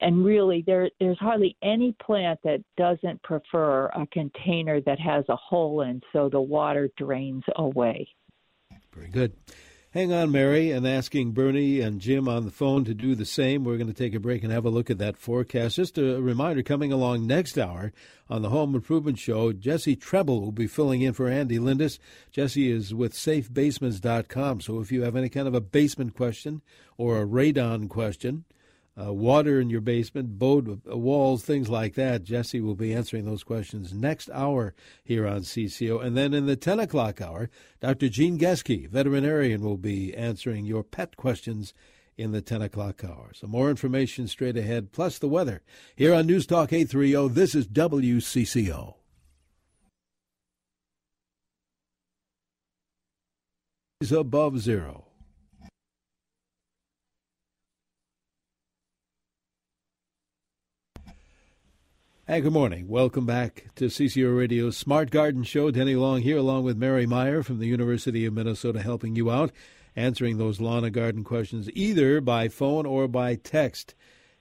And 0.00 0.24
really, 0.24 0.64
there, 0.66 0.90
there's 0.98 1.18
hardly 1.18 1.56
any 1.62 1.94
plant 2.02 2.40
that 2.44 2.62
doesn't 2.76 3.22
prefer 3.22 3.86
a 3.88 4.06
container 4.12 4.80
that 4.82 4.98
has 4.98 5.24
a 5.28 5.36
hole 5.36 5.82
in 5.82 6.00
so 6.12 6.28
the 6.28 6.40
water 6.40 6.90
drains 6.96 7.44
away. 7.56 8.08
Very 8.94 9.08
good. 9.08 9.32
Hang 9.92 10.12
on, 10.12 10.30
Mary, 10.30 10.70
and 10.70 10.86
asking 10.86 11.32
Bernie 11.32 11.80
and 11.80 12.00
Jim 12.00 12.28
on 12.28 12.44
the 12.44 12.52
phone 12.52 12.84
to 12.84 12.94
do 12.94 13.16
the 13.16 13.26
same. 13.26 13.64
We're 13.64 13.76
going 13.76 13.92
to 13.92 13.92
take 13.92 14.14
a 14.14 14.20
break 14.20 14.44
and 14.44 14.52
have 14.52 14.64
a 14.64 14.70
look 14.70 14.88
at 14.88 14.98
that 14.98 15.16
forecast. 15.16 15.74
Just 15.74 15.98
a 15.98 16.20
reminder 16.20 16.62
coming 16.62 16.92
along 16.92 17.26
next 17.26 17.58
hour 17.58 17.92
on 18.28 18.42
the 18.42 18.50
Home 18.50 18.76
Improvement 18.76 19.18
Show, 19.18 19.52
Jesse 19.52 19.96
Treble 19.96 20.40
will 20.40 20.52
be 20.52 20.68
filling 20.68 21.02
in 21.02 21.12
for 21.12 21.26
Andy 21.26 21.58
Lindus. 21.58 21.98
Jesse 22.30 22.70
is 22.70 22.94
with 22.94 23.14
safebasements.com. 23.14 24.60
So 24.60 24.78
if 24.78 24.92
you 24.92 25.02
have 25.02 25.16
any 25.16 25.28
kind 25.28 25.48
of 25.48 25.54
a 25.54 25.60
basement 25.60 26.14
question 26.14 26.62
or 26.96 27.20
a 27.20 27.26
radon 27.26 27.88
question, 27.88 28.44
uh, 29.00 29.12
water 29.12 29.60
in 29.60 29.70
your 29.70 29.80
basement, 29.80 30.38
boat 30.38 30.68
uh, 30.68 30.96
walls, 30.96 31.42
things 31.42 31.68
like 31.68 31.94
that. 31.94 32.24
Jesse 32.24 32.60
will 32.60 32.74
be 32.74 32.94
answering 32.94 33.24
those 33.24 33.44
questions 33.44 33.92
next 33.92 34.28
hour 34.30 34.74
here 35.04 35.26
on 35.26 35.40
CCO. 35.40 36.02
And 36.04 36.16
then 36.16 36.34
in 36.34 36.46
the 36.46 36.56
10 36.56 36.80
o'clock 36.80 37.20
hour, 37.20 37.50
Dr. 37.80 38.08
Gene 38.08 38.38
Geske, 38.38 38.88
veterinarian, 38.88 39.62
will 39.62 39.78
be 39.78 40.14
answering 40.14 40.64
your 40.64 40.82
pet 40.82 41.16
questions 41.16 41.72
in 42.16 42.32
the 42.32 42.42
10 42.42 42.62
o'clock 42.62 43.02
hour. 43.02 43.30
So 43.34 43.46
more 43.46 43.70
information 43.70 44.28
straight 44.28 44.56
ahead, 44.56 44.92
plus 44.92 45.18
the 45.18 45.28
weather. 45.28 45.62
Here 45.96 46.12
on 46.12 46.26
News 46.26 46.46
Talk 46.46 46.72
830, 46.72 47.32
this 47.34 47.54
is 47.54 47.66
WCCO. 47.66 48.94
Above 54.10 54.58
zero. 54.58 55.09
Good 62.30 62.52
morning. 62.52 62.86
Welcome 62.86 63.26
back 63.26 63.66
to 63.74 63.86
CCO 63.86 64.34
Radio's 64.38 64.76
Smart 64.76 65.10
Garden 65.10 65.42
Show. 65.42 65.70
Denny 65.72 65.96
Long 65.96 66.22
here, 66.22 66.38
along 66.38 66.62
with 66.62 66.78
Mary 66.78 67.04
Meyer 67.04 67.42
from 67.42 67.58
the 67.58 67.66
University 67.66 68.24
of 68.24 68.32
Minnesota, 68.32 68.80
helping 68.80 69.14
you 69.14 69.30
out, 69.30 69.50
answering 69.94 70.38
those 70.38 70.60
lawn 70.60 70.84
and 70.84 70.94
garden 70.94 71.22
questions 71.22 71.68
either 71.74 72.20
by 72.22 72.48
phone 72.48 72.86
or 72.86 73.08
by 73.08 73.34
text. 73.34 73.94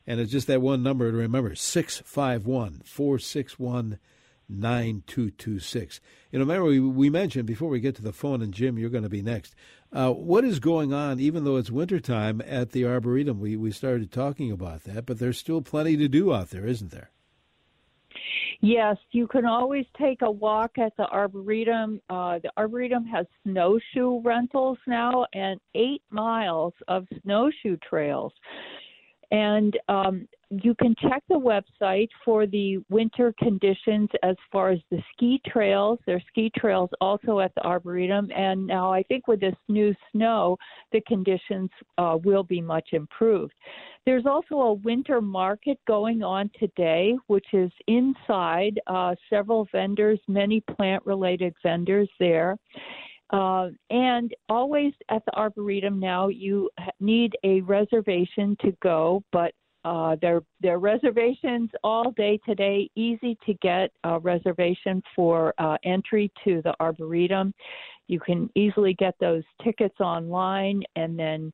And 0.08 0.20
it's 0.20 0.32
just 0.32 0.48
that 0.48 0.62
one 0.62 0.82
number 0.82 1.12
to 1.12 1.18
remember 1.18 1.56
651 1.56 2.84
461 2.86 4.00
9226. 4.48 6.00
You 6.32 6.40
know, 6.40 6.46
Mary, 6.46 6.80
we 6.80 7.10
mentioned 7.10 7.48
before 7.48 7.70
we 7.70 7.82
get 7.82 7.96
to 7.96 8.04
the 8.04 8.14
phone, 8.14 8.42
and 8.42 8.54
Jim, 8.54 8.78
you're 8.78 8.92
going 8.92 9.04
to 9.04 9.10
be 9.10 9.24
next. 9.24 9.56
Uh, 9.92 10.12
what 10.12 10.46
is 10.46 10.60
going 10.60 10.94
on, 10.94 11.20
even 11.20 11.44
though 11.44 11.58
it's 11.58 11.72
wintertime, 11.72 12.42
at 12.46 12.72
the 12.72 12.86
Arboretum? 12.86 13.42
We, 13.42 13.58
we 13.58 13.72
started 13.72 14.12
talking 14.12 14.52
about 14.52 14.84
that, 14.84 15.06
but 15.06 15.20
there's 15.20 15.40
still 15.40 15.62
plenty 15.62 15.98
to 15.98 16.08
do 16.08 16.32
out 16.32 16.52
there, 16.52 16.68
isn't 16.68 16.92
there? 16.92 17.10
Yes, 18.62 18.98
you 19.12 19.28
can 19.28 19.46
always 19.46 19.86
take 19.98 20.22
a 20.22 20.30
walk 20.30 20.78
at 20.78 20.96
the 20.98 21.08
Arboretum. 21.08 22.02
Uh, 22.10 22.40
the 22.40 22.52
Arboretum 22.58 23.06
has 23.06 23.26
snowshoe 23.44 24.22
rentals 24.22 24.78
now 24.88 25.26
and 25.34 25.60
eight 25.76 26.02
miles 26.10 26.74
of 26.88 27.08
snowshoe 27.24 27.78
trails. 27.88 28.34
And 29.32 29.78
um, 29.88 30.28
you 30.50 30.74
can 30.76 30.96
check 31.00 31.24
the 31.30 31.36
website 31.36 32.10
for 32.26 32.48
the 32.48 32.80
winter 32.90 33.34
conditions 33.38 34.10
as 34.24 34.36
far 34.52 34.72
as 34.72 34.80
the 34.90 35.02
ski 35.14 35.40
trails. 35.48 36.00
There 36.06 36.16
are 36.16 36.24
ski 36.28 36.52
trails 36.58 36.90
also 37.02 37.40
at 37.40 37.54
the 37.56 37.62
Arboretum, 37.62 38.32
and 38.36 38.66
now 38.66 38.92
I 38.92 39.04
think 39.04 39.28
with 39.28 39.40
this 39.40 39.56
new 39.68 39.94
snow, 40.12 40.58
the 40.92 41.02
conditions 41.02 41.70
uh, 42.00 42.18
will 42.24 42.44
be 42.44 42.62
much 42.62 42.90
improved. 42.94 43.54
There's 44.06 44.26
also 44.26 44.56
a 44.56 44.74
winter 44.74 45.22
market 45.22 45.78
going 45.88 46.24
on 46.24 46.50
today, 46.60 47.16
which 47.28 47.46
is 47.54 47.72
inside 47.88 48.80
uh, 48.88 49.14
several 49.30 49.68
vendors, 49.72 50.20
many 50.28 50.62
plant 50.62 51.06
related 51.06 51.54
vendors 51.62 52.10
there. 52.20 52.58
Uh, 53.32 53.70
and 53.92 54.34
always 54.50 54.94
at 55.10 55.24
the 55.26 55.36
Arboretum 55.36 56.00
now, 56.00 56.30
you 56.30 56.72
need 57.00 57.36
a 57.44 57.62
reservation 57.62 58.58
to 58.62 58.76
go, 58.82 59.22
but 59.32 59.54
uh, 59.90 60.16
there, 60.22 60.42
there 60.62 60.78
reservations 60.78 61.70
all 61.84 62.12
day 62.12 62.40
today. 62.46 62.88
Easy 62.96 63.36
to 63.48 63.56
get 63.56 63.90
a 64.04 64.20
reservation 64.20 65.02
for 65.16 65.54
uh, 65.58 65.78
entry 65.84 66.32
to 66.44 66.62
the 66.64 66.76
Arboretum. 66.80 67.54
You 68.08 68.20
can 68.20 68.50
easily 68.54 68.94
get 68.94 69.16
those 69.20 69.44
tickets 69.64 70.00
online, 70.00 70.84
and 70.96 71.18
then 71.18 71.52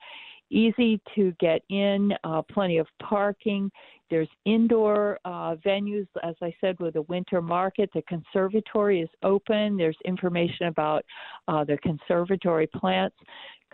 easy 0.49 1.01
to 1.15 1.33
get 1.39 1.61
in, 1.69 2.11
uh, 2.25 2.41
plenty 2.41 2.77
of 2.77 2.87
parking. 3.01 3.71
There's 4.09 4.29
indoor 4.45 5.17
uh, 5.25 5.55
venues, 5.65 6.07
as 6.21 6.35
I 6.41 6.53
said, 6.61 6.79
with 6.79 6.93
the 6.93 7.01
winter 7.03 7.41
market. 7.41 7.89
The 7.93 8.03
conservatory 8.03 9.01
is 9.01 9.09
open. 9.23 9.77
There's 9.77 9.97
information 10.05 10.67
about 10.67 11.03
uh, 11.47 11.63
the 11.63 11.77
conservatory 11.77 12.67
plants. 12.67 13.15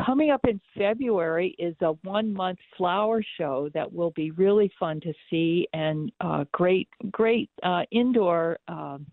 Coming 0.05 0.31
up 0.31 0.41
in 0.47 0.59
February 0.77 1.55
is 1.59 1.75
a 1.81 1.91
one 2.03 2.33
month 2.33 2.59
flower 2.77 3.23
show 3.37 3.69
that 3.73 3.91
will 3.91 4.11
be 4.11 4.31
really 4.31 4.71
fun 4.79 4.99
to 5.01 5.13
see 5.29 5.67
and 5.73 6.11
uh, 6.21 6.45
great, 6.51 6.89
great 7.11 7.49
uh, 7.63 7.83
indoor. 7.91 8.57
Um, 8.67 9.05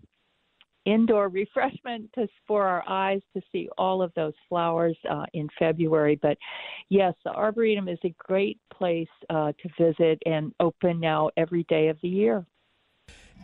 indoor 0.87 1.29
refreshment 1.29 2.11
to, 2.15 2.27
for 2.47 2.67
our 2.67 2.83
eyes 2.89 3.21
to 3.37 3.43
see 3.53 3.69
all 3.77 4.01
of 4.01 4.11
those 4.15 4.33
flowers 4.49 4.97
uh, 5.11 5.27
in 5.35 5.47
February. 5.59 6.19
But 6.23 6.39
yes, 6.89 7.13
the 7.25 7.31
Arboretum 7.31 7.89
is 7.89 7.99
a 8.05 8.15
great 8.19 8.59
place 8.73 9.09
uh, 9.29 9.53
to 9.53 9.69
visit 9.79 10.23
and 10.25 10.55
open 10.61 10.99
now 10.99 11.29
every 11.37 11.65
day 11.65 11.89
of 11.89 11.99
the 12.01 12.09
year. 12.09 12.47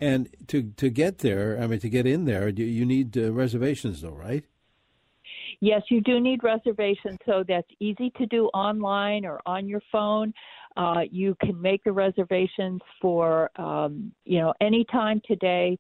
And 0.00 0.34
to 0.48 0.72
to 0.76 0.88
get 0.88 1.18
there, 1.18 1.60
I 1.60 1.66
mean, 1.66 1.80
to 1.80 1.88
get 1.90 2.06
in 2.06 2.24
there, 2.24 2.48
you, 2.48 2.64
you 2.64 2.86
need 2.86 3.16
uh, 3.18 3.32
reservations, 3.32 4.00
though, 4.00 4.10
right? 4.10 4.44
Yes, 5.60 5.82
you 5.88 6.00
do 6.00 6.20
need 6.20 6.42
reservations, 6.42 7.18
so 7.26 7.44
that's 7.46 7.68
easy 7.80 8.10
to 8.16 8.26
do 8.26 8.46
online 8.48 9.24
or 9.24 9.40
on 9.46 9.68
your 9.68 9.82
phone. 9.90 10.32
Uh, 10.76 11.02
you 11.10 11.36
can 11.40 11.60
make 11.60 11.82
the 11.84 11.92
reservations 11.92 12.80
for 13.00 13.50
um, 13.60 14.12
you 14.24 14.38
know 14.38 14.52
any 14.60 14.84
time 14.90 15.20
today. 15.26 15.76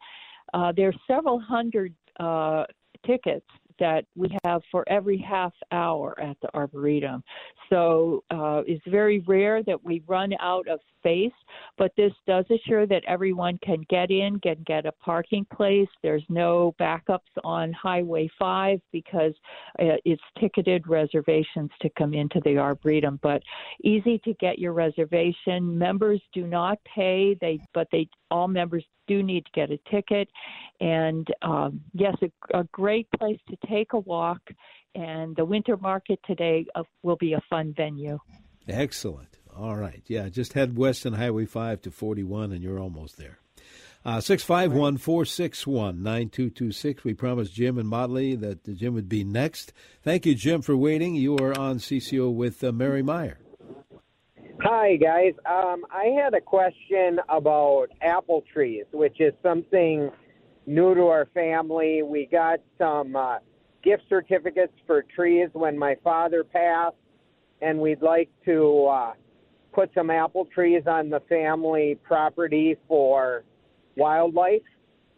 Uh, 0.52 0.72
there 0.76 0.88
are 0.88 0.94
several 1.06 1.40
hundred 1.40 1.94
uh, 2.20 2.64
tickets 3.04 3.46
that 3.78 4.04
we 4.14 4.36
have 4.44 4.62
for 4.70 4.84
every 4.88 5.18
half 5.18 5.52
hour 5.72 6.18
at 6.20 6.36
the 6.42 6.48
Arboretum. 6.54 7.22
So 7.70 8.22
uh, 8.30 8.62
it's 8.66 8.84
very 8.86 9.20
rare 9.20 9.62
that 9.64 9.82
we 9.84 10.02
run 10.06 10.32
out 10.40 10.68
of 10.68 10.80
space, 10.98 11.32
but 11.76 11.92
this 11.96 12.12
does 12.26 12.44
assure 12.50 12.86
that 12.86 13.02
everyone 13.06 13.58
can 13.64 13.84
get 13.88 14.10
in, 14.10 14.38
can 14.40 14.62
get 14.66 14.86
a 14.86 14.92
parking 14.92 15.46
place. 15.54 15.88
There's 16.02 16.24
no 16.28 16.74
backups 16.80 17.20
on 17.42 17.72
Highway 17.72 18.30
5 18.38 18.80
because 18.92 19.32
uh, 19.80 19.96
it's 20.04 20.22
ticketed 20.38 20.86
reservations 20.86 21.70
to 21.82 21.90
come 21.98 22.14
into 22.14 22.40
the 22.44 22.58
Arboretum, 22.58 23.18
but 23.22 23.42
easy 23.82 24.18
to 24.24 24.34
get 24.34 24.58
your 24.58 24.72
reservation. 24.72 25.78
Members 25.78 26.22
do 26.32 26.46
not 26.46 26.78
pay, 26.84 27.36
they 27.40 27.60
but 27.72 27.88
they 27.92 28.08
all 28.30 28.48
members 28.48 28.84
do 29.06 29.22
need 29.22 29.44
to 29.44 29.50
get 29.52 29.70
a 29.70 29.78
ticket. 29.90 30.28
And 30.80 31.26
um, 31.42 31.80
yes, 31.92 32.16
a, 32.22 32.58
a 32.58 32.64
great 32.72 33.08
place 33.18 33.38
to 33.48 33.56
take 33.66 33.92
a 33.92 33.98
walk. 33.98 34.40
And 34.94 35.34
the 35.34 35.44
winter 35.44 35.76
market 35.76 36.20
today 36.24 36.66
uh, 36.74 36.84
will 37.02 37.16
be 37.16 37.32
a 37.32 37.40
fun 37.50 37.74
venue. 37.76 38.18
Excellent. 38.68 39.38
All 39.56 39.76
right. 39.76 40.02
Yeah, 40.06 40.28
just 40.28 40.52
head 40.52 40.76
west 40.76 41.04
on 41.06 41.14
Highway 41.14 41.46
5 41.46 41.82
to 41.82 41.90
41, 41.90 42.52
and 42.52 42.62
you're 42.62 42.78
almost 42.78 43.16
there. 43.16 43.38
Uh, 44.04 44.20
651 44.20 44.98
461 44.98 46.02
9226. 46.02 47.04
We 47.04 47.14
promised 47.14 47.54
Jim 47.54 47.78
and 47.78 47.88
Motley 47.88 48.36
that 48.36 48.76
Jim 48.76 48.92
would 48.94 49.08
be 49.08 49.24
next. 49.24 49.72
Thank 50.02 50.26
you, 50.26 50.34
Jim, 50.34 50.60
for 50.60 50.76
waiting. 50.76 51.14
You 51.14 51.38
are 51.38 51.58
on 51.58 51.78
CCO 51.78 52.32
with 52.32 52.62
uh, 52.62 52.70
Mary 52.72 53.02
Meyer. 53.02 53.38
Hi, 54.60 54.96
guys. 54.96 55.32
Um, 55.46 55.84
I 55.90 56.06
had 56.22 56.34
a 56.34 56.40
question 56.40 57.18
about 57.28 57.86
apple 58.02 58.44
trees, 58.52 58.84
which 58.92 59.20
is 59.20 59.32
something 59.42 60.10
new 60.66 60.94
to 60.94 61.06
our 61.06 61.26
family. 61.34 62.02
We 62.02 62.28
got 62.30 62.60
some 62.78 63.16
uh, 63.16 63.38
gift 63.84 64.04
certificates 64.08 64.72
for 64.86 65.04
trees 65.14 65.48
when 65.52 65.78
my 65.78 65.96
father 66.02 66.42
passed, 66.42 66.96
and 67.60 67.78
we'd 67.78 68.02
like 68.02 68.30
to 68.44 68.86
uh, 68.86 69.12
put 69.72 69.90
some 69.94 70.10
apple 70.10 70.46
trees 70.46 70.82
on 70.86 71.10
the 71.10 71.20
family 71.28 71.98
property 72.02 72.76
for 72.88 73.44
wildlife. 73.96 74.62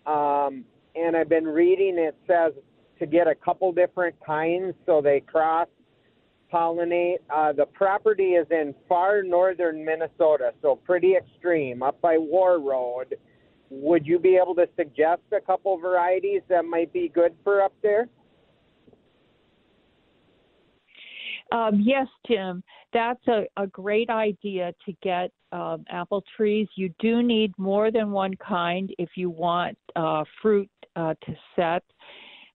Um, 0.07 0.64
and 0.94 1.16
I've 1.16 1.29
been 1.29 1.46
reading 1.46 1.96
it 1.98 2.16
says 2.26 2.52
to 2.98 3.07
get 3.07 3.26
a 3.26 3.35
couple 3.35 3.72
different 3.72 4.16
kinds 4.24 4.74
so 4.87 5.00
they 5.00 5.20
cross 5.20 5.68
pollinate. 6.52 7.18
Uh, 7.29 7.52
the 7.52 7.66
property 7.66 8.35
is 8.35 8.46
in 8.50 8.74
far 8.88 9.22
northern 9.22 9.85
Minnesota, 9.85 10.52
so 10.62 10.76
pretty 10.76 11.14
extreme, 11.14 11.83
up 11.83 12.00
by 12.00 12.16
Warroad. 12.16 13.12
Would 13.68 14.07
you 14.07 14.18
be 14.18 14.37
able 14.37 14.55
to 14.55 14.68
suggest 14.76 15.22
a 15.37 15.40
couple 15.40 15.76
varieties 15.79 16.42
that 16.48 16.64
might 16.64 16.92
be 16.92 17.09
good 17.09 17.35
for 17.42 17.62
up 17.62 17.72
there? 17.83 18.09
Um, 21.53 21.81
yes, 21.81 22.07
Tim, 22.27 22.63
that's 22.93 23.25
a, 23.29 23.47
a, 23.57 23.69
great 23.69 24.11
idea 24.11 24.73
to 24.85 24.93
get 25.01 25.31
um, 25.53 25.85
apple 25.89 26.25
trees. 26.37 26.67
You 26.75 26.93
do 26.99 27.23
need 27.23 27.53
more 27.57 27.93
than 27.93 28.11
one 28.11 28.35
kind 28.37 28.93
if 28.99 29.11
you 29.15 29.31
want 29.31 29.79
uh, 29.95 30.25
fruit 30.43 30.69
uh, 30.97 31.15
to 31.25 31.37
set. 31.55 31.85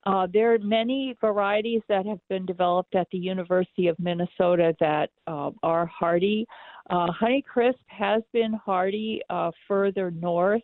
Uh, 0.06 0.28
there 0.34 0.54
are 0.54 0.60
many 0.60 1.16
varieties 1.22 1.82
that 1.88 2.06
have 2.06 2.20
been 2.28 2.46
developed 2.46 2.96
at 2.96 3.08
the 3.12 3.18
University 3.18 3.88
of 3.88 3.98
Minnesota 4.00 4.76
that 4.80 5.12
uh, 5.28 5.52
are 5.62 5.86
hardy. 5.86 6.46
Uh, 6.90 7.08
Honeycrisp 7.22 7.76
has 7.88 8.24
been 8.34 8.54
hardy 8.54 9.22
uh, 9.30 9.52
further 9.68 10.12
north. 10.12 10.62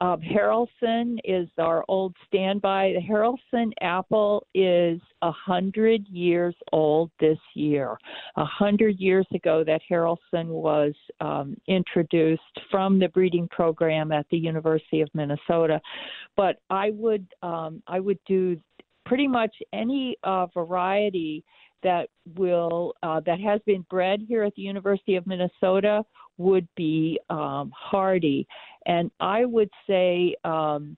Um, 0.00 0.20
Haralson 0.20 1.18
is 1.24 1.48
our 1.58 1.84
old 1.88 2.14
standby. 2.26 2.94
The 2.94 3.00
Haralson 3.00 3.72
apple 3.80 4.46
is 4.54 5.00
a 5.22 5.30
hundred 5.30 6.06
years 6.08 6.54
old 6.72 7.10
this 7.20 7.38
year. 7.54 7.96
A 8.36 8.44
hundred 8.44 8.98
years 8.98 9.26
ago, 9.34 9.64
that 9.64 9.80
Haralson 9.90 10.46
was 10.46 10.92
um, 11.20 11.56
introduced 11.68 12.42
from 12.70 12.98
the 12.98 13.08
breeding 13.08 13.48
program 13.48 14.12
at 14.12 14.26
the 14.30 14.38
University 14.38 15.00
of 15.00 15.08
Minnesota. 15.14 15.80
But 16.36 16.56
I 16.70 16.90
would 16.90 17.26
um, 17.42 17.82
I 17.86 18.00
would 18.00 18.18
do 18.26 18.60
pretty 19.06 19.28
much 19.28 19.54
any 19.72 20.16
uh, 20.24 20.46
variety 20.46 21.44
that 21.84 22.08
will 22.36 22.94
uh, 23.04 23.20
that 23.20 23.40
has 23.40 23.60
been 23.66 23.86
bred 23.88 24.20
here 24.26 24.42
at 24.42 24.54
the 24.56 24.62
University 24.62 25.14
of 25.14 25.26
Minnesota 25.26 26.02
would 26.36 26.66
be 26.74 27.20
um, 27.30 27.72
hardy, 27.76 28.46
and 28.86 29.10
I 29.20 29.44
would 29.44 29.70
say. 29.86 30.34
Um, 30.44 30.96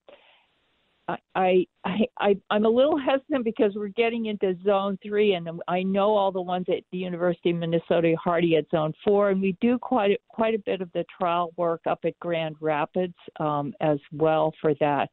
I, 1.09 1.65
I 1.85 2.05
I 2.17 2.37
I'm 2.51 2.65
a 2.65 2.69
little 2.69 2.99
hesitant 2.99 3.45
because 3.45 3.77
we're 3.77 3.87
getting 3.89 4.27
into 4.27 4.57
zone 4.65 4.99
three, 5.07 5.35
and 5.35 5.49
I 5.69 5.85
know 5.85 6.17
all 6.17 6.33
the 6.33 6.43
ones 6.43 6.67
at 6.69 6.83
the 6.91 6.99
University 6.99 7.51
of 7.51 7.59
Minnesota 7.59 8.17
hardy 8.23 8.57
at 8.57 8.69
zone 8.71 8.93
four, 9.05 9.31
and 9.31 9.41
we 9.41 9.57
do 9.61 9.79
quite 9.79 10.11
a, 10.11 10.19
quite 10.29 10.57
a 10.57 10.59
bit 10.59 10.81
of 10.81 10.91
the 10.95 11.05
trial 11.17 11.53
work 11.57 11.83
up 11.89 12.01
at 12.05 12.19
Grand 12.19 12.57
Rapids 12.61 13.15
um, 13.39 13.73
as 13.81 13.99
well 14.11 14.53
for 14.61 14.75
that. 14.81 15.09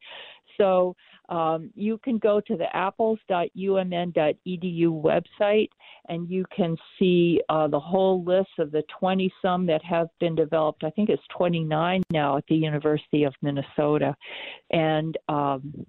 So 0.58 0.96
um, 1.28 1.70
you 1.74 1.98
can 1.98 2.18
go 2.18 2.40
to 2.40 2.56
the 2.56 2.74
apples.umn.edu 2.76 5.02
website 5.02 5.68
and 6.08 6.28
you 6.28 6.44
can 6.54 6.76
see 6.98 7.40
uh, 7.48 7.66
the 7.68 7.80
whole 7.80 8.22
list 8.24 8.50
of 8.58 8.70
the 8.70 8.82
20 8.98 9.32
some 9.40 9.66
that 9.66 9.82
have 9.84 10.08
been 10.20 10.34
developed. 10.34 10.84
I 10.84 10.90
think 10.90 11.08
it's 11.08 11.22
29 11.36 12.02
now 12.10 12.36
at 12.36 12.44
the 12.48 12.56
University 12.56 13.24
of 13.24 13.34
Minnesota. 13.42 14.14
And 14.70 15.16
um, 15.28 15.86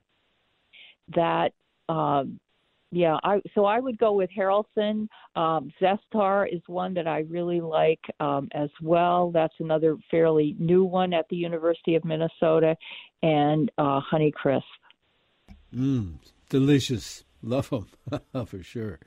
that. 1.15 1.51
Um, 1.89 2.39
yeah, 2.91 3.17
I 3.23 3.41
so 3.53 3.65
I 3.65 3.79
would 3.79 3.97
go 3.97 4.13
with 4.13 4.29
Haralson. 4.29 5.09
Um, 5.35 5.69
Zestar 5.81 6.47
is 6.49 6.61
one 6.67 6.93
that 6.93 7.07
I 7.07 7.25
really 7.27 7.59
like 7.59 7.99
um, 8.21 8.47
as 8.53 8.69
well. 8.81 9.31
That's 9.31 9.55
another 9.59 9.97
fairly 10.09 10.55
new 10.59 10.85
one 10.85 11.13
at 11.13 11.27
the 11.29 11.35
University 11.35 11.95
of 11.95 12.05
Minnesota, 12.05 12.77
and 13.21 13.69
uh, 13.77 13.99
Honeycrisp. 13.99 14.61
Mmm, 15.75 16.19
delicious. 16.49 17.23
Love 17.41 17.69
them 17.69 18.45
for 18.45 18.63
sure. 18.63 18.99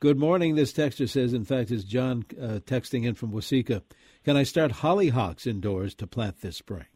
Good 0.00 0.18
morning. 0.18 0.54
This 0.54 0.72
texter 0.72 1.08
says, 1.08 1.34
in 1.34 1.44
fact, 1.44 1.70
is 1.70 1.84
John 1.84 2.24
uh, 2.40 2.60
texting 2.64 3.04
in 3.04 3.14
from 3.14 3.32
Waseca. 3.32 3.82
Can 4.24 4.36
I 4.36 4.42
start 4.42 4.72
hollyhocks 4.72 5.46
indoors 5.46 5.94
to 5.96 6.06
plant 6.06 6.40
this 6.40 6.56
spring? 6.56 6.86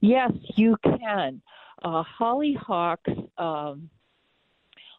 Yes, 0.00 0.32
you 0.56 0.76
can. 0.82 1.40
Uh, 1.82 2.04
hollyhocks 2.20 3.28
um, 3.38 3.90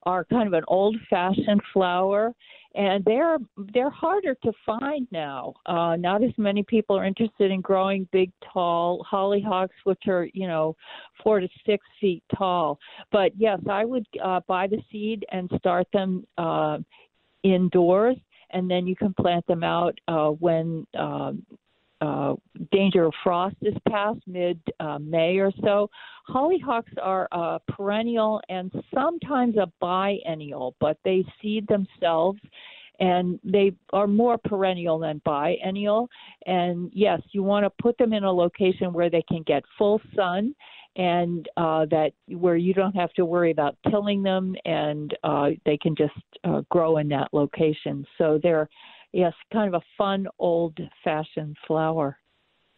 are 0.04 0.26
kind 0.26 0.48
of 0.48 0.54
an 0.54 0.64
old-fashioned 0.68 1.62
flower, 1.72 2.34
and 2.75 3.03
they're 3.06 3.38
they're 3.73 3.89
harder 3.89 4.36
to 4.43 4.51
find 4.65 5.08
now. 5.12 5.53
Uh, 5.65 5.95
not 5.95 6.23
as 6.23 6.32
many 6.38 6.63
people 6.63 6.97
are 6.97 7.06
interested 7.06 7.51
in 7.51 7.62
growing 7.62 8.08
big, 8.12 8.32
tall 8.53 9.06
hollyhocks, 9.10 9.69
which 9.84 10.03
are 10.08 10.27
you 10.34 10.47
know 10.47 10.75
four 11.23 11.39
to 11.39 11.47
six 11.65 11.86
feet 11.99 12.23
tall. 12.36 12.80
But 13.12 13.32
yes, 13.38 13.60
I 13.69 13.86
would 13.86 14.06
uh, 14.23 14.41
buy 14.47 14.67
the 14.67 14.82
seed 14.91 15.25
and 15.32 15.49
start 15.58 15.88
them 15.93 16.25
uh, 16.38 16.80
indoors, 17.43 18.17
and 18.51 18.69
then 18.69 18.88
you 18.88 18.95
can 18.95 19.13
plant 19.13 19.45
them 19.47 19.63
out 19.63 19.97
uh, 20.08 20.30
when. 20.30 20.86
Um, 20.97 21.45
uh, 22.02 22.36
danger 22.72 23.06
of 23.06 23.14
frost 23.24 23.56
is 23.62 23.74
past 23.90 24.20
mid 24.28 24.60
uh, 24.80 25.00
May 25.00 25.38
or 25.38 25.52
so. 25.64 25.90
Hollyhocks 26.30 26.94
are 27.02 27.60
perennial 27.68 28.42
and 28.50 28.72
sometimes 28.94 29.58
a 29.58 29.72
biennial, 29.80 30.76
but 30.80 30.98
they 31.04 31.26
seed 31.42 31.68
themselves 31.68 32.40
and 33.00 33.40
they 33.44 33.74
are 33.94 34.08
more 34.08 34.38
perennial 34.38 35.00
than 35.00 35.22
biennial. 35.24 36.10
And 36.46 36.92
yes, 36.94 37.22
you 37.32 37.44
want 37.44 37.66
to 37.66 37.70
put 37.82 37.98
them 37.98 38.14
in 38.14 38.24
a 38.24 38.32
location 38.32 38.94
where 38.94 39.10
they 39.10 39.24
can 39.28 39.44
get 39.44 39.64
full 39.78 40.02
sun 40.16 40.56
and 40.96 41.48
uh, 41.58 41.86
that 41.86 42.12
where 42.28 42.58
you 42.58 42.74
don't 42.74 42.96
have 42.96 43.14
to 43.14 43.26
worry 43.26 43.52
about 43.52 43.78
tilling 43.90 44.24
them 44.24 44.56
and 44.66 45.16
uh, 45.24 45.50
they 45.66 45.78
can 45.78 45.96
just 45.96 46.14
uh, 46.44 46.62
grow 46.72 46.98
in 46.98 47.08
that 47.10 47.30
location. 47.34 48.06
So 48.18 48.40
they're 48.42 48.68
yes, 49.13 49.34
kind 49.52 49.74
of 49.74 49.82
a 49.82 49.86
fun 49.98 50.28
old 50.39 50.80
fashioned 51.04 51.58
flower. 51.65 52.17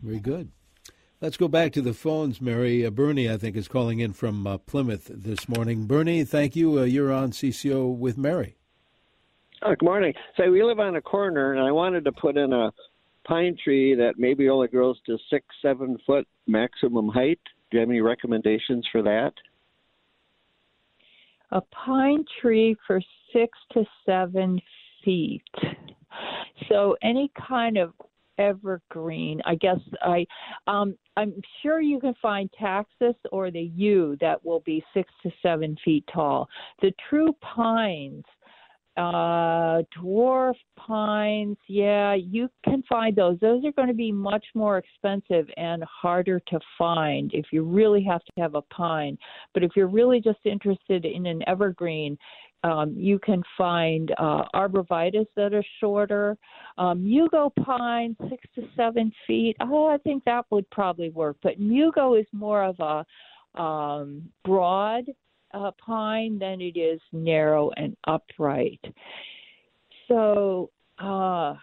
Very 0.02 0.20
good. 0.20 0.52
Let's 1.22 1.36
go 1.36 1.50
back 1.50 1.74
to 1.74 1.82
the 1.82 1.94
phones, 1.94 2.40
Mary. 2.40 2.86
Uh, 2.86 2.92
Bernie, 2.92 3.30
I 3.30 3.36
think, 3.36 3.58
is 3.58 3.68
calling 3.68 4.00
in 4.00 4.14
from 4.14 4.48
uh, 4.48 4.58
Plymouth 4.58 5.12
this 5.14 5.50
morning. 5.50 5.86
Bernie, 5.86 6.24
thank 6.24 6.56
you. 6.56 6.80
Uh, 6.80 6.84
you're 6.84 7.12
on 7.12 7.32
CCO 7.32 7.94
with 7.94 8.18
Mary. 8.18 8.56
Oh, 9.62 9.76
good 9.78 9.84
morning. 9.84 10.14
So 10.38 10.50
we 10.50 10.64
live 10.64 10.80
on 10.80 10.96
a 10.96 11.02
corner, 11.02 11.52
and 11.52 11.62
I 11.62 11.72
wanted 11.72 12.06
to 12.06 12.14
put 12.14 12.38
in 12.38 12.54
a 12.54 12.72
pine 13.28 13.58
tree 13.62 13.94
that 13.96 14.14
maybe 14.18 14.48
only 14.48 14.70
grows 14.70 14.98
to 15.08 15.18
six, 15.30 15.46
seven 15.62 15.98
foot 16.06 16.26
maximum 16.48 17.10
height. 17.10 17.42
Do 17.70 17.78
you 17.78 17.82
have 17.82 17.90
any 17.90 18.00
recommendations 18.00 18.88
for 18.90 19.02
that? 19.02 19.34
A 21.52 21.60
pine 21.62 22.24
tree 22.40 22.78
for 22.88 23.02
six 23.34 23.58
to 23.74 23.84
seven 24.06 24.62
feet. 25.04 25.44
So 26.68 26.96
any 27.02 27.32
kind 27.48 27.78
of 27.78 27.94
evergreen, 28.38 29.42
I 29.46 29.56
guess 29.56 29.80
I 30.02 30.26
um 30.68 30.98
I'm 31.18 31.34
sure 31.62 31.82
you 31.82 32.00
can 32.00 32.16
find 32.22 32.50
taxus 32.58 33.16
or 33.32 33.52
the 33.52 33.62
yew 33.62 34.18
that 34.22 34.44
will 34.46 34.62
be 34.62 34.84
six 34.94 35.12
to 35.24 35.32
seven 35.42 35.76
feet 35.84 36.06
tall. 36.14 36.48
The 36.82 36.94
true 37.10 37.36
pines 37.42 38.24
uh, 39.00 39.82
dwarf 39.98 40.56
pines, 40.78 41.56
yeah, 41.68 42.16
you 42.16 42.50
can 42.66 42.84
find 42.90 43.16
those. 43.16 43.40
Those 43.40 43.64
are 43.64 43.72
going 43.72 43.88
to 43.88 43.94
be 43.94 44.12
much 44.12 44.46
more 44.54 44.78
expensive 44.78 45.48
and 45.56 45.84
harder 45.84 46.42
to 46.48 46.60
find 46.78 47.32
if 47.34 47.46
you 47.54 47.64
really 47.64 48.04
have 48.04 48.22
to 48.26 48.42
have 48.42 48.56
a 48.56 48.62
pine. 48.64 49.18
But 49.54 49.64
if 49.64 49.72
you're 49.76 49.88
really 49.88 50.20
just 50.20 50.40
interested 50.44 51.06
in 51.06 51.28
an 51.28 51.42
evergreen, 51.48 52.18
um, 52.64 52.94
you 52.98 53.20
can 53.20 53.42
find 53.58 54.12
uh, 54.18 54.44
that 54.54 55.54
are 55.54 55.64
shorter. 55.80 56.38
Um, 56.78 57.00
Mugo 57.00 57.52
pine, 57.66 58.16
six 58.30 58.46
to 58.56 58.68
seven 58.76 59.12
feet. 59.26 59.56
Oh, 59.62 59.88
I 59.88 59.98
think 59.98 60.24
that 60.26 60.46
would 60.52 60.70
probably 60.70 61.10
work. 61.10 61.38
But 61.42 61.60
Mugo 61.60 62.20
is 62.20 62.28
more 62.32 62.64
of 62.64 62.80
a 62.80 63.62
um, 63.62 64.30
broad 64.44 65.06
uh, 65.54 65.72
pine 65.84 66.38
than 66.38 66.62
it 66.62 66.78
is 66.78 67.00
narrow 67.12 67.72
and 67.78 67.96
upright. 68.06 68.82
So, 70.08 70.70
uh, 71.00 71.56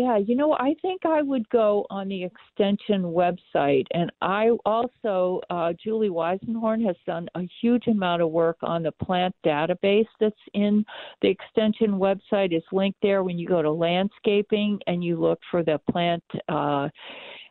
yeah, 0.00 0.16
you 0.16 0.34
know, 0.34 0.54
I 0.54 0.74
think 0.80 1.04
I 1.04 1.20
would 1.20 1.46
go 1.50 1.84
on 1.90 2.08
the 2.08 2.24
extension 2.24 3.02
website. 3.02 3.84
And 3.92 4.10
I 4.22 4.48
also, 4.64 5.42
uh, 5.50 5.74
Julie 5.82 6.08
Weisenhorn 6.08 6.82
has 6.86 6.96
done 7.06 7.28
a 7.34 7.42
huge 7.60 7.86
amount 7.86 8.22
of 8.22 8.30
work 8.30 8.56
on 8.62 8.82
the 8.82 8.92
plant 8.92 9.34
database 9.44 10.08
that's 10.18 10.34
in 10.54 10.86
the 11.20 11.28
extension 11.28 11.98
website. 11.98 12.52
It's 12.52 12.64
linked 12.72 12.98
there 13.02 13.22
when 13.22 13.38
you 13.38 13.46
go 13.46 13.60
to 13.60 13.70
landscaping 13.70 14.80
and 14.86 15.04
you 15.04 15.20
look 15.20 15.38
for 15.50 15.62
the 15.62 15.78
plant 15.90 16.24
uh, 16.48 16.88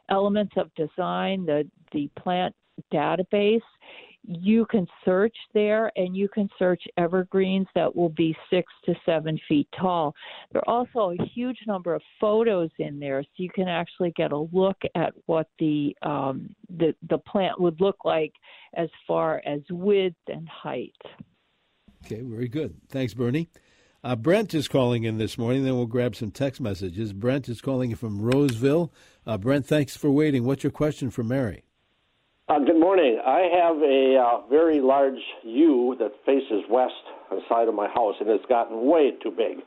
elements 0.09 0.53
of 0.57 0.73
design, 0.73 1.45
the, 1.45 1.69
the 1.91 2.09
plant 2.17 2.55
database 2.91 3.62
you 4.27 4.65
can 4.65 4.86
search 5.05 5.36
there 5.53 5.91
and 5.95 6.15
you 6.15 6.27
can 6.27 6.49
search 6.60 6.84
evergreens 6.97 7.67
that 7.75 7.93
will 7.95 8.10
be 8.10 8.36
six 8.49 8.71
to 8.86 8.93
seven 9.05 9.39
feet 9.47 9.67
tall. 9.79 10.13
There 10.51 10.62
are 10.67 10.69
also 10.69 11.12
a 11.12 11.25
huge 11.34 11.60
number 11.67 11.95
of 11.95 12.01
photos 12.19 12.69
in 12.79 12.99
there, 12.99 13.23
so 13.23 13.29
you 13.38 13.49
can 13.49 13.67
actually 13.67 14.12
get 14.12 14.32
a 14.32 14.38
look 14.38 14.77
at 14.95 15.13
what 15.25 15.47
the 15.60 15.95
um, 16.01 16.55
the, 16.69 16.93
the 17.10 17.17
plant 17.19 17.60
would 17.60 17.79
look 17.82 17.97
like 18.05 18.34
as 18.75 18.89
far 19.08 19.41
as 19.45 19.62
width 19.69 20.15
and 20.27 20.47
height. 20.47 20.95
Okay, 22.05 22.21
very 22.21 22.47
good. 22.47 22.75
Thanks, 22.89 23.13
Bernie. 23.13 23.49
Uh, 24.01 24.15
Brent 24.15 24.53
is 24.53 24.69
calling 24.69 25.03
in 25.03 25.17
this 25.17 25.38
morning. 25.38 25.65
Then 25.65 25.75
we'll 25.75 25.86
grab 25.86 26.15
some 26.15 26.32
text 26.32 26.62
messages. 26.62 27.12
Brent 27.12 27.49
is 27.49 27.60
calling 27.60 27.91
in 27.91 27.97
from 27.97 28.21
Roseville. 28.21 28.93
Uh, 29.25 29.38
Brent, 29.38 29.65
thanks 29.65 29.97
for 29.97 30.10
waiting. 30.10 30.45
What's 30.45 30.63
your 30.63 30.71
question 30.71 31.10
for 31.10 31.23
Mary? 31.23 31.63
Uh, 32.49 32.57
good 32.57 32.79
morning. 32.79 33.19
I 33.23 33.41
have 33.62 33.77
a 33.77 34.17
uh, 34.17 34.47
very 34.49 34.81
large 34.81 35.21
yew 35.43 35.95
that 35.99 36.09
faces 36.25 36.63
west 36.67 36.95
on 37.29 37.38
the 37.38 37.43
side 37.47 37.67
of 37.67 37.75
my 37.75 37.88
house, 37.88 38.15
and 38.19 38.27
it's 38.27 38.45
gotten 38.47 38.89
way 38.89 39.12
too 39.21 39.29
big. 39.29 39.59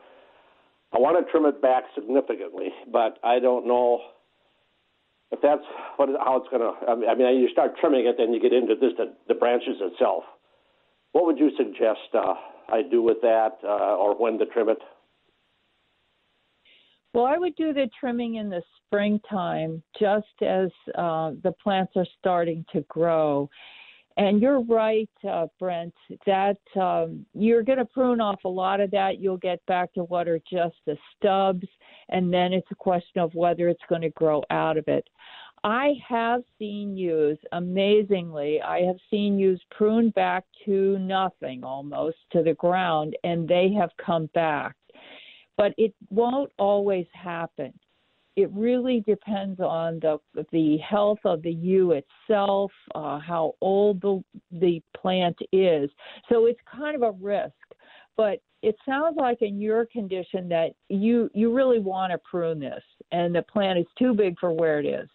I 0.91 0.99
want 0.99 1.15
to 1.15 1.31
trim 1.31 1.45
it 1.45 1.61
back 1.61 1.83
significantly, 1.95 2.71
but 2.91 3.19
I 3.23 3.39
don't 3.39 3.67
know 3.67 4.01
if 5.31 5.39
that's 5.41 5.63
what 5.95 6.09
how 6.19 6.35
it's 6.43 6.49
going 6.51 6.61
to. 6.61 7.07
I 7.07 7.15
mean, 7.15 7.39
you 7.39 7.47
start 7.53 7.77
trimming 7.79 8.05
it, 8.05 8.15
then 8.17 8.33
you 8.33 8.41
get 8.41 8.51
into 8.51 8.75
this 8.75 8.91
the, 8.97 9.13
the 9.29 9.33
branches 9.33 9.77
itself. 9.79 10.25
What 11.13 11.25
would 11.25 11.39
you 11.39 11.51
suggest 11.55 12.11
uh, 12.13 12.33
I 12.67 12.81
do 12.81 13.01
with 13.01 13.21
that, 13.21 13.59
uh, 13.63 13.95
or 13.95 14.13
when 14.13 14.37
to 14.39 14.45
trim 14.45 14.67
it? 14.67 14.79
Well, 17.13 17.25
I 17.25 17.37
would 17.37 17.55
do 17.55 17.73
the 17.73 17.89
trimming 17.99 18.35
in 18.35 18.49
the 18.49 18.63
springtime 18.77 19.83
just 19.99 20.41
as 20.41 20.69
uh, 20.97 21.31
the 21.43 21.53
plants 21.61 21.93
are 21.95 22.07
starting 22.19 22.65
to 22.73 22.81
grow. 22.89 23.49
And 24.17 24.41
you're 24.41 24.61
right, 24.61 25.09
uh, 25.27 25.47
Brent, 25.59 25.93
that 26.25 26.57
um, 26.79 27.25
you're 27.33 27.63
going 27.63 27.79
to 27.79 27.85
prune 27.85 28.21
off 28.21 28.43
a 28.45 28.49
lot 28.49 28.79
of 28.79 28.89
that. 28.91 29.19
You'll 29.19 29.37
get 29.37 29.63
back 29.67 29.93
to 29.93 30.03
what 30.03 30.27
are 30.27 30.39
just 30.51 30.75
the 30.85 30.97
stubs, 31.15 31.67
and 32.09 32.31
then 32.33 32.53
it's 32.53 32.67
a 32.71 32.75
question 32.75 33.21
of 33.21 33.33
whether 33.33 33.69
it's 33.69 33.81
going 33.89 34.01
to 34.01 34.11
grow 34.11 34.43
out 34.49 34.77
of 34.77 34.87
it. 34.87 35.07
I 35.63 35.93
have 36.07 36.41
seen 36.59 36.97
yews, 36.97 37.37
amazingly, 37.53 38.61
I 38.61 38.81
have 38.81 38.97
seen 39.09 39.39
yews 39.39 39.61
prune 39.71 40.09
back 40.11 40.43
to 40.65 40.99
nothing 40.99 41.63
almost 41.63 42.17
to 42.33 42.43
the 42.43 42.53
ground, 42.55 43.15
and 43.23 43.47
they 43.47 43.71
have 43.73 43.91
come 44.03 44.29
back 44.35 44.75
but 45.57 45.73
it 45.77 45.93
won't 46.09 46.51
always 46.57 47.05
happen. 47.13 47.73
It 48.35 48.49
really 48.51 49.01
depends 49.01 49.59
on 49.59 49.99
the 49.99 50.17
the 50.51 50.77
health 50.77 51.19
of 51.23 51.43
the 51.43 51.51
yew 51.51 51.91
itself, 51.91 52.71
uh, 52.95 53.19
how 53.19 53.53
old 53.61 54.01
the 54.01 54.23
the 54.51 54.81
plant 54.97 55.37
is. 55.51 55.89
So 56.29 56.47
it's 56.47 56.59
kind 56.75 56.95
of 56.95 57.03
a 57.03 57.11
risk. 57.11 57.53
But 58.17 58.39
it 58.63 58.75
sounds 58.87 59.17
like 59.17 59.41
in 59.41 59.59
your 59.59 59.85
condition 59.85 60.49
that 60.49 60.71
you 60.89 61.29
you 61.35 61.53
really 61.53 61.79
want 61.79 62.11
to 62.11 62.17
prune 62.17 62.59
this, 62.59 62.83
and 63.11 63.35
the 63.35 63.43
plant 63.43 63.77
is 63.77 63.85
too 63.99 64.15
big 64.15 64.39
for 64.39 64.51
where 64.51 64.79
it 64.79 64.85
is. 64.87 65.09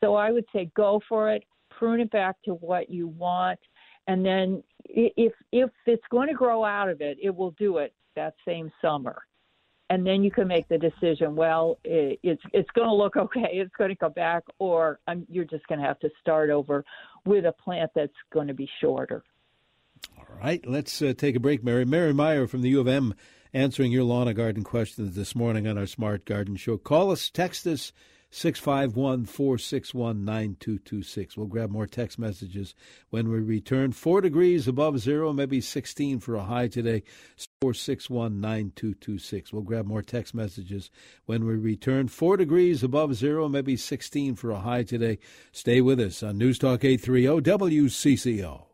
So 0.00 0.14
I 0.14 0.32
would 0.32 0.46
say 0.52 0.70
go 0.74 1.00
for 1.08 1.30
it, 1.30 1.44
prune 1.70 2.00
it 2.00 2.10
back 2.10 2.36
to 2.44 2.54
what 2.54 2.88
you 2.88 3.08
want, 3.08 3.58
and 4.06 4.24
then 4.24 4.62
if 4.86 5.34
if 5.52 5.68
it's 5.84 6.02
going 6.10 6.28
to 6.28 6.34
grow 6.34 6.64
out 6.64 6.88
of 6.88 7.02
it, 7.02 7.18
it 7.22 7.34
will 7.34 7.52
do 7.52 7.78
it 7.78 7.92
that 8.16 8.34
same 8.46 8.72
summer 8.80 9.22
and 9.92 10.06
then 10.06 10.24
you 10.24 10.30
can 10.30 10.48
make 10.48 10.66
the 10.68 10.78
decision. 10.78 11.36
Well, 11.36 11.78
it, 11.84 12.18
it's 12.22 12.42
it's 12.54 12.70
going 12.70 12.88
to 12.88 12.94
look 12.94 13.16
okay. 13.16 13.40
It's 13.52 13.70
going 13.76 13.90
to 13.90 13.96
come 13.96 14.12
back, 14.12 14.42
or 14.58 14.98
um, 15.06 15.26
you're 15.28 15.44
just 15.44 15.66
going 15.66 15.80
to 15.80 15.86
have 15.86 16.00
to 16.00 16.08
start 16.18 16.48
over 16.48 16.82
with 17.26 17.44
a 17.44 17.52
plant 17.52 17.90
that's 17.94 18.12
going 18.32 18.48
to 18.48 18.54
be 18.54 18.68
shorter. 18.80 19.22
All 20.16 20.24
right, 20.42 20.66
let's 20.66 21.02
uh, 21.02 21.12
take 21.16 21.36
a 21.36 21.40
break, 21.40 21.62
Mary. 21.62 21.84
Mary 21.84 22.14
Meyer 22.14 22.46
from 22.46 22.62
the 22.62 22.70
U 22.70 22.80
of 22.80 22.88
M 22.88 23.14
answering 23.52 23.92
your 23.92 24.04
lawn 24.04 24.28
and 24.28 24.36
garden 24.36 24.64
questions 24.64 25.14
this 25.14 25.34
morning 25.34 25.68
on 25.68 25.76
our 25.76 25.86
Smart 25.86 26.24
Garden 26.24 26.56
Show. 26.56 26.78
Call 26.78 27.10
us, 27.10 27.28
text 27.28 27.66
us 27.66 27.92
651 28.34 29.26
461 29.26 30.24
9226. 30.24 31.36
We'll 31.36 31.46
grab 31.46 31.70
more 31.70 31.86
text 31.86 32.18
messages 32.18 32.74
when 33.10 33.28
we 33.28 33.40
return. 33.40 33.92
Four 33.92 34.22
degrees 34.22 34.66
above 34.66 34.98
zero, 35.00 35.34
maybe 35.34 35.60
16 35.60 36.18
for 36.18 36.34
a 36.36 36.44
high 36.44 36.68
today. 36.68 37.02
461 37.60 38.40
9226. 38.40 39.52
We'll 39.52 39.62
grab 39.62 39.84
more 39.84 40.00
text 40.00 40.34
messages 40.34 40.90
when 41.26 41.44
we 41.44 41.56
return. 41.56 42.08
Four 42.08 42.38
degrees 42.38 42.82
above 42.82 43.14
zero, 43.16 43.50
maybe 43.50 43.76
16 43.76 44.34
for 44.36 44.50
a 44.50 44.60
high 44.60 44.82
today. 44.82 45.18
Stay 45.52 45.82
with 45.82 46.00
us 46.00 46.22
on 46.22 46.38
News 46.38 46.58
Talk 46.58 46.84
830 46.84 47.42
WCCO. 47.42 48.71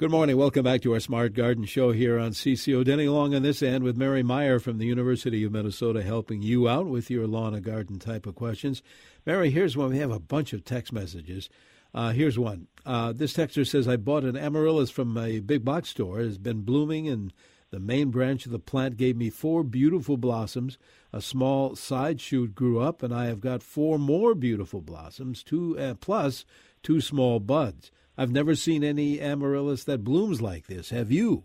Good 0.00 0.10
morning. 0.10 0.38
Welcome 0.38 0.64
back 0.64 0.80
to 0.80 0.94
our 0.94 1.00
Smart 1.00 1.34
Garden 1.34 1.66
Show 1.66 1.92
here 1.92 2.18
on 2.18 2.30
CCO. 2.30 2.82
Denny 2.86 3.06
Long 3.06 3.34
on 3.34 3.42
this 3.42 3.62
end 3.62 3.84
with 3.84 3.98
Mary 3.98 4.22
Meyer 4.22 4.58
from 4.58 4.78
the 4.78 4.86
University 4.86 5.44
of 5.44 5.52
Minnesota 5.52 6.02
helping 6.02 6.40
you 6.40 6.66
out 6.70 6.86
with 6.86 7.10
your 7.10 7.26
lawn 7.26 7.52
and 7.52 7.62
garden 7.62 7.98
type 7.98 8.24
of 8.24 8.34
questions. 8.34 8.82
Mary, 9.26 9.50
here's 9.50 9.76
one. 9.76 9.90
We 9.90 9.98
have 9.98 10.10
a 10.10 10.18
bunch 10.18 10.54
of 10.54 10.64
text 10.64 10.90
messages. 10.90 11.50
Uh, 11.92 12.12
here's 12.12 12.38
one. 12.38 12.68
Uh, 12.86 13.12
this 13.12 13.34
texter 13.34 13.68
says, 13.68 13.86
I 13.86 13.98
bought 13.98 14.24
an 14.24 14.38
amaryllis 14.38 14.88
from 14.88 15.18
a 15.18 15.40
big 15.40 15.66
box 15.66 15.90
store. 15.90 16.20
It 16.20 16.24
has 16.24 16.38
been 16.38 16.62
blooming, 16.62 17.06
and 17.06 17.30
the 17.68 17.78
main 17.78 18.08
branch 18.08 18.46
of 18.46 18.52
the 18.52 18.58
plant 18.58 18.96
gave 18.96 19.18
me 19.18 19.28
four 19.28 19.62
beautiful 19.62 20.16
blossoms. 20.16 20.78
A 21.12 21.20
small 21.20 21.76
side 21.76 22.22
shoot 22.22 22.54
grew 22.54 22.80
up, 22.80 23.02
and 23.02 23.14
I 23.14 23.26
have 23.26 23.40
got 23.42 23.62
four 23.62 23.98
more 23.98 24.34
beautiful 24.34 24.80
blossoms, 24.80 25.42
two 25.42 25.78
uh, 25.78 25.92
plus 25.92 26.46
two 26.82 27.02
small 27.02 27.38
buds. 27.38 27.90
I've 28.20 28.32
never 28.32 28.54
seen 28.54 28.84
any 28.84 29.18
amaryllis 29.18 29.84
that 29.84 30.04
blooms 30.04 30.42
like 30.42 30.66
this. 30.66 30.90
Have 30.90 31.10
you? 31.10 31.42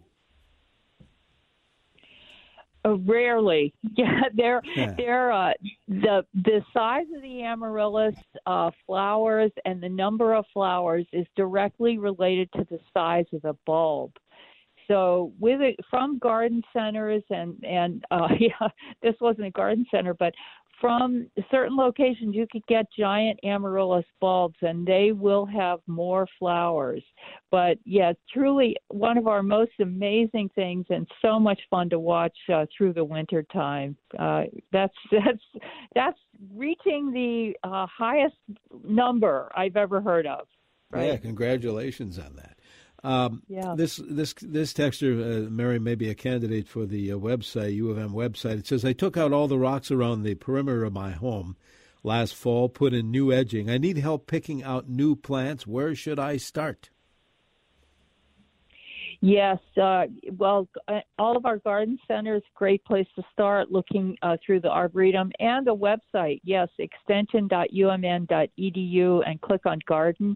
Uh, 2.83 2.97
rarely, 2.97 3.73
yeah. 3.95 4.23
They're 4.33 4.61
yeah. 4.75 4.93
they're 4.97 5.31
uh, 5.31 5.53
the 5.87 6.25
the 6.33 6.61
size 6.73 7.05
of 7.15 7.21
the 7.21 7.43
amaryllis 7.43 8.15
uh, 8.45 8.71
flowers 8.85 9.51
and 9.63 9.81
the 9.81 9.87
number 9.87 10.33
of 10.33 10.43
flowers 10.53 11.05
is 11.13 11.25
directly 11.37 11.97
related 11.97 12.49
to 12.57 12.67
the 12.69 12.79
size 12.93 13.25
of 13.31 13.41
the 13.43 13.55
bulb. 13.65 14.11
So 14.89 15.31
with 15.39 15.61
it 15.61 15.77
from 15.89 16.19
garden 16.19 16.61
centers 16.73 17.23
and 17.29 17.55
and 17.63 18.03
uh, 18.11 18.27
yeah, 18.37 18.67
this 19.01 19.15
wasn't 19.21 19.47
a 19.47 19.51
garden 19.51 19.85
center, 19.89 20.13
but 20.13 20.33
from 20.79 21.27
certain 21.51 21.75
locations 21.75 22.35
you 22.35 22.47
could 22.51 22.65
get 22.67 22.85
giant 22.97 23.39
amaryllis 23.43 24.05
bulbs 24.19 24.57
and 24.61 24.85
they 24.85 25.11
will 25.11 25.45
have 25.45 25.79
more 25.87 26.27
flowers. 26.39 27.03
But 27.51 27.77
yeah 27.85 28.13
truly 28.33 28.75
one 28.89 29.17
of 29.17 29.27
our 29.27 29.43
most 29.43 29.71
amazing 29.79 30.49
things 30.55 30.85
and 30.89 31.07
so 31.21 31.39
much 31.39 31.59
fun 31.69 31.89
to 31.89 31.99
watch 31.99 32.37
uh, 32.53 32.65
through 32.75 32.93
the 32.93 33.03
winter 33.03 33.43
time. 33.43 33.95
Uh, 34.17 34.43
that's 34.71 34.93
that's 35.11 35.63
that's 35.93 36.19
reaching 36.53 37.11
the 37.11 37.53
uh, 37.63 37.87
highest 37.87 38.35
number 38.83 39.51
i've 39.55 39.77
ever 39.77 40.01
heard 40.01 40.27
of. 40.27 40.47
Right? 40.91 41.07
yeah 41.07 41.17
congratulations 41.17 42.19
on 42.19 42.35
that 42.35 42.54
um, 43.05 43.43
yeah. 43.47 43.75
This 43.77 43.97
this 43.97 44.33
this 44.41 44.73
texter, 44.73 45.45
uh, 45.45 45.49
Mary, 45.49 45.79
may 45.79 45.95
be 45.95 46.09
a 46.09 46.15
candidate 46.15 46.67
for 46.67 46.85
the 46.85 47.11
uh, 47.11 47.15
website 47.15 47.75
U 47.75 47.91
of 47.91 47.97
M 47.97 48.11
website. 48.11 48.59
It 48.59 48.67
says 48.67 48.83
I 48.83 48.91
took 48.93 49.15
out 49.15 49.31
all 49.31 49.47
the 49.47 49.59
rocks 49.59 49.91
around 49.91 50.23
the 50.23 50.35
perimeter 50.35 50.83
of 50.83 50.93
my 50.93 51.11
home 51.11 51.55
last 52.03 52.35
fall, 52.35 52.67
put 52.69 52.93
in 52.93 53.11
new 53.11 53.31
edging. 53.31 53.69
I 53.69 53.77
need 53.77 53.97
help 53.97 54.27
picking 54.27 54.63
out 54.63 54.89
new 54.89 55.15
plants. 55.15 55.67
Where 55.67 55.95
should 55.95 56.19
I 56.19 56.37
start? 56.37 56.89
Yes, 59.21 59.59
uh, 59.81 60.03
well, 60.37 60.67
uh, 60.87 60.99
all 61.17 61.35
of 61.35 61.47
our 61.47 61.57
garden 61.57 61.97
centers, 62.07 62.43
great 62.53 62.85
place 62.85 63.07
to 63.15 63.23
start 63.33 63.71
looking 63.71 64.15
uh, 64.21 64.37
through 64.45 64.59
the 64.59 64.69
Arboretum 64.69 65.31
and 65.39 65.65
the 65.65 65.75
website. 65.75 66.41
Yes, 66.43 66.69
extension.umn.edu 66.77 69.27
and 69.27 69.41
click 69.41 69.65
on 69.65 69.79
garden 69.87 70.35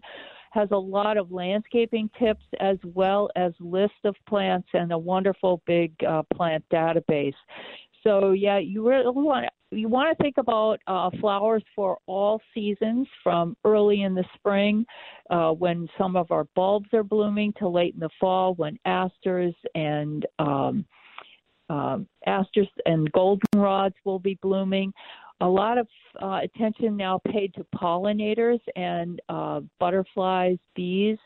has 0.50 0.68
a 0.72 0.76
lot 0.76 1.16
of 1.16 1.32
landscaping 1.32 2.10
tips 2.18 2.44
as 2.60 2.76
well 2.84 3.30
as 3.36 3.52
list 3.60 3.92
of 4.04 4.14
plants 4.28 4.68
and 4.74 4.92
a 4.92 4.98
wonderful 4.98 5.62
big 5.66 5.92
uh, 6.08 6.22
plant 6.34 6.64
database. 6.72 7.34
So 8.02 8.32
yeah, 8.32 8.58
you 8.58 8.86
really 8.88 9.04
want 9.10 9.46
you 9.72 9.88
want 9.88 10.16
to 10.16 10.20
think 10.22 10.36
about 10.38 10.80
uh, 10.88 11.10
flowers 11.20 11.62
for 11.76 11.98
all 12.06 12.40
seasons, 12.52 13.06
from 13.22 13.56
early 13.64 14.02
in 14.02 14.14
the 14.14 14.24
spring, 14.34 14.84
uh, 15.30 15.52
when 15.52 15.88
some 15.96 16.16
of 16.16 16.32
our 16.32 16.44
bulbs 16.56 16.88
are 16.92 17.04
blooming, 17.04 17.52
to 17.58 17.68
late 17.68 17.94
in 17.94 18.00
the 18.00 18.10
fall, 18.18 18.54
when 18.54 18.76
asters 18.84 19.54
and 19.76 20.26
um, 20.40 20.84
um, 21.68 22.08
asters 22.26 22.66
and 22.84 23.12
goldenrods 23.12 23.94
will 24.04 24.18
be 24.18 24.36
blooming 24.42 24.92
a 25.40 25.48
lot 25.48 25.78
of 25.78 25.88
uh, 26.22 26.40
attention 26.42 26.96
now 26.96 27.20
paid 27.26 27.52
to 27.54 27.64
pollinators 27.74 28.60
and 28.76 29.20
uh, 29.28 29.60
butterflies, 29.78 30.58
bees, 30.74 31.18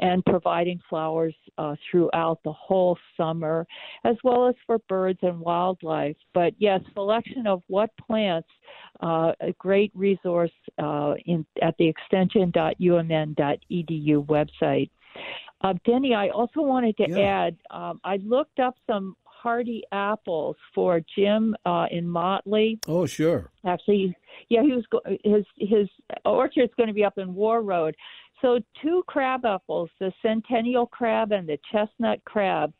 and 0.00 0.24
providing 0.24 0.80
flowers 0.88 1.34
uh, 1.58 1.76
throughout 1.90 2.40
the 2.44 2.52
whole 2.52 2.96
summer, 3.16 3.66
as 4.04 4.16
well 4.24 4.48
as 4.48 4.54
for 4.66 4.78
birds 4.88 5.18
and 5.22 5.38
wildlife. 5.38 6.16
But 6.34 6.54
yes, 6.58 6.80
selection 6.94 7.46
of 7.46 7.62
what 7.68 7.90
plants, 8.06 8.48
uh, 9.00 9.32
a 9.40 9.52
great 9.58 9.92
resource 9.94 10.50
uh, 10.82 11.14
in, 11.26 11.46
at 11.62 11.76
the 11.78 11.86
extension.umn.edu 11.88 14.26
website. 14.26 14.90
Uh, 15.62 15.74
Denny, 15.84 16.14
I 16.14 16.30
also 16.30 16.62
wanted 16.62 16.96
to 16.96 17.04
yeah. 17.08 17.18
add, 17.18 17.56
um, 17.70 18.00
I 18.02 18.16
looked 18.16 18.60
up 18.60 18.76
some 18.86 19.14
hardy 19.42 19.82
apples 19.92 20.56
for 20.74 21.00
Jim 21.16 21.56
uh, 21.64 21.86
in 21.90 22.08
Motley. 22.08 22.78
Oh, 22.86 23.06
sure. 23.06 23.50
Actually, 23.64 24.14
yeah, 24.48 24.62
he 24.62 24.72
was 24.72 24.84
go- 24.90 25.02
his 25.24 25.44
his 25.56 25.88
orchard's 26.24 26.72
going 26.76 26.88
to 26.88 26.94
be 26.94 27.04
up 27.04 27.18
in 27.18 27.34
Warroad. 27.34 27.94
So 28.42 28.58
two 28.82 29.02
crab 29.06 29.44
apples, 29.44 29.90
the 29.98 30.12
Centennial 30.22 30.86
crab 30.86 31.32
and 31.32 31.48
the 31.48 31.58
chestnut 31.70 32.24
crab. 32.24 32.72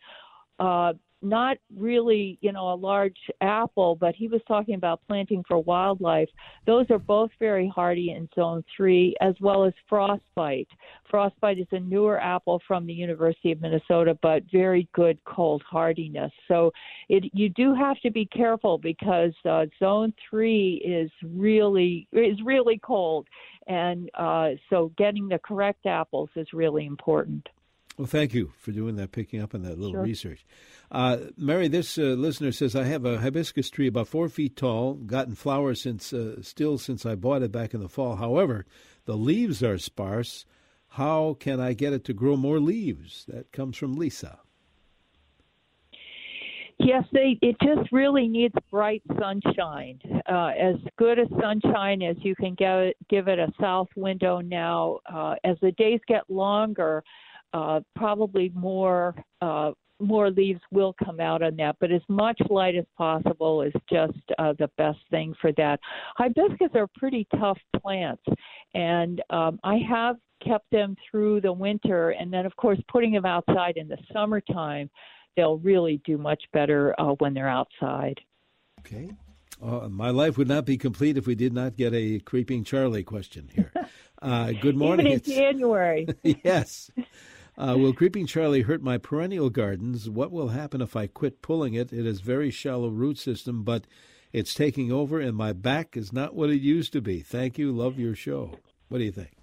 Uh, 0.58 0.94
not 1.22 1.58
really, 1.76 2.38
you 2.40 2.52
know, 2.52 2.72
a 2.72 2.74
large 2.74 3.16
apple, 3.40 3.96
but 3.96 4.14
he 4.14 4.28
was 4.28 4.40
talking 4.48 4.74
about 4.74 5.00
planting 5.06 5.44
for 5.46 5.58
wildlife. 5.58 6.28
Those 6.66 6.86
are 6.90 6.98
both 6.98 7.30
very 7.38 7.68
hardy 7.68 8.10
in 8.12 8.28
zone 8.34 8.64
three, 8.76 9.14
as 9.20 9.34
well 9.40 9.64
as 9.64 9.72
frostbite. 9.88 10.68
Frostbite 11.10 11.58
is 11.58 11.66
a 11.72 11.80
newer 11.80 12.20
apple 12.20 12.60
from 12.66 12.86
the 12.86 12.92
University 12.92 13.52
of 13.52 13.60
Minnesota, 13.60 14.18
but 14.22 14.42
very 14.50 14.88
good 14.94 15.18
cold 15.24 15.62
hardiness. 15.68 16.32
So 16.48 16.72
it, 17.08 17.30
you 17.34 17.48
do 17.50 17.74
have 17.74 18.00
to 18.00 18.10
be 18.10 18.26
careful 18.26 18.78
because 18.78 19.32
uh, 19.48 19.66
zone 19.78 20.12
three 20.28 20.82
is 20.84 21.10
really 21.22 22.08
is 22.12 22.38
really 22.44 22.78
cold, 22.78 23.26
and 23.66 24.10
uh, 24.14 24.50
so 24.70 24.92
getting 24.96 25.28
the 25.28 25.38
correct 25.38 25.86
apples 25.86 26.30
is 26.36 26.48
really 26.52 26.86
important. 26.86 27.48
Well, 28.00 28.06
thank 28.06 28.32
you 28.32 28.54
for 28.56 28.72
doing 28.72 28.96
that, 28.96 29.12
picking 29.12 29.42
up 29.42 29.54
on 29.54 29.60
that 29.60 29.78
little 29.78 29.96
sure. 29.96 30.02
research. 30.02 30.46
Uh, 30.90 31.18
Mary, 31.36 31.68
this 31.68 31.98
uh, 31.98 32.00
listener 32.00 32.50
says 32.50 32.74
I 32.74 32.84
have 32.84 33.04
a 33.04 33.18
hibiscus 33.18 33.68
tree 33.68 33.88
about 33.88 34.08
four 34.08 34.30
feet 34.30 34.56
tall, 34.56 34.94
gotten 34.94 35.34
flowers 35.34 35.82
since 35.82 36.10
uh, 36.14 36.40
still 36.40 36.78
since 36.78 37.04
I 37.04 37.14
bought 37.14 37.42
it 37.42 37.52
back 37.52 37.74
in 37.74 37.80
the 37.82 37.90
fall. 37.90 38.16
However, 38.16 38.64
the 39.04 39.18
leaves 39.18 39.62
are 39.62 39.76
sparse. 39.76 40.46
How 40.88 41.36
can 41.38 41.60
I 41.60 41.74
get 41.74 41.92
it 41.92 42.04
to 42.04 42.14
grow 42.14 42.38
more 42.38 42.58
leaves? 42.58 43.26
That 43.28 43.52
comes 43.52 43.76
from 43.76 43.96
Lisa. 43.96 44.38
Yes, 46.78 47.04
they, 47.12 47.38
it 47.42 47.56
just 47.62 47.92
really 47.92 48.28
needs 48.28 48.54
bright 48.70 49.02
sunshine. 49.18 50.00
Uh, 50.26 50.52
as 50.58 50.76
good 50.96 51.18
a 51.18 51.26
sunshine 51.38 52.00
as 52.00 52.16
you 52.20 52.34
can 52.34 52.54
get, 52.54 52.94
give 53.10 53.28
it 53.28 53.38
a 53.38 53.52
south 53.60 53.88
window 53.94 54.40
now. 54.40 55.00
Uh, 55.04 55.34
as 55.44 55.58
the 55.60 55.72
days 55.72 56.00
get 56.08 56.22
longer, 56.30 57.04
uh, 57.52 57.80
probably 57.96 58.50
more 58.54 59.14
uh, 59.40 59.72
more 60.00 60.30
leaves 60.30 60.60
will 60.70 60.94
come 61.04 61.20
out 61.20 61.42
on 61.42 61.56
that, 61.56 61.76
but 61.78 61.92
as 61.92 62.00
much 62.08 62.40
light 62.48 62.74
as 62.74 62.86
possible 62.96 63.62
is 63.62 63.72
just 63.92 64.18
uh, 64.38 64.54
the 64.58 64.70
best 64.78 64.98
thing 65.10 65.34
for 65.40 65.52
that. 65.52 65.78
Hibiscus 66.16 66.70
are 66.74 66.88
pretty 66.96 67.26
tough 67.38 67.58
plants, 67.82 68.22
and 68.74 69.22
um, 69.30 69.60
I 69.62 69.78
have 69.88 70.16
kept 70.42 70.70
them 70.70 70.96
through 71.10 71.42
the 71.42 71.52
winter, 71.52 72.10
and 72.10 72.32
then 72.32 72.46
of 72.46 72.56
course 72.56 72.78
putting 72.88 73.12
them 73.12 73.26
outside 73.26 73.76
in 73.76 73.88
the 73.88 73.98
summertime, 74.12 74.88
they'll 75.36 75.58
really 75.58 76.00
do 76.04 76.16
much 76.16 76.42
better 76.52 76.98
uh, 76.98 77.12
when 77.18 77.34
they're 77.34 77.48
outside. 77.48 78.18
Okay. 78.80 79.10
Uh, 79.62 79.88
my 79.90 80.08
life 80.08 80.38
would 80.38 80.48
not 80.48 80.64
be 80.64 80.78
complete 80.78 81.18
if 81.18 81.26
we 81.26 81.34
did 81.34 81.52
not 81.52 81.76
get 81.76 81.92
a 81.92 82.18
creeping 82.20 82.64
Charlie 82.64 83.04
question 83.04 83.48
here. 83.54 83.72
Uh, 84.22 84.52
good 84.60 84.76
morning. 84.76 85.06
Even 85.06 85.12
in 85.12 85.16
it's... 85.16 85.28
January. 85.28 86.06
yes. 86.44 86.90
Uh, 87.58 87.76
will 87.76 87.92
Creeping 87.92 88.26
Charlie 88.26 88.62
hurt 88.62 88.82
my 88.82 88.98
perennial 88.98 89.50
gardens? 89.50 90.08
What 90.08 90.30
will 90.30 90.48
happen 90.48 90.80
if 90.80 90.96
I 90.96 91.06
quit 91.06 91.42
pulling 91.42 91.74
it? 91.74 91.92
It 91.92 92.06
has 92.06 92.20
very 92.20 92.50
shallow 92.50 92.88
root 92.88 93.18
system, 93.18 93.62
but 93.64 93.86
it's 94.32 94.54
taking 94.54 94.90
over, 94.90 95.20
and 95.20 95.36
my 95.36 95.52
back 95.52 95.96
is 95.96 96.12
not 96.12 96.34
what 96.34 96.50
it 96.50 96.60
used 96.60 96.92
to 96.94 97.00
be. 97.00 97.20
Thank 97.20 97.58
you. 97.58 97.72
Love 97.72 97.98
your 97.98 98.14
show. 98.14 98.58
What 98.88 98.98
do 98.98 99.04
you 99.04 99.12
think? 99.12 99.39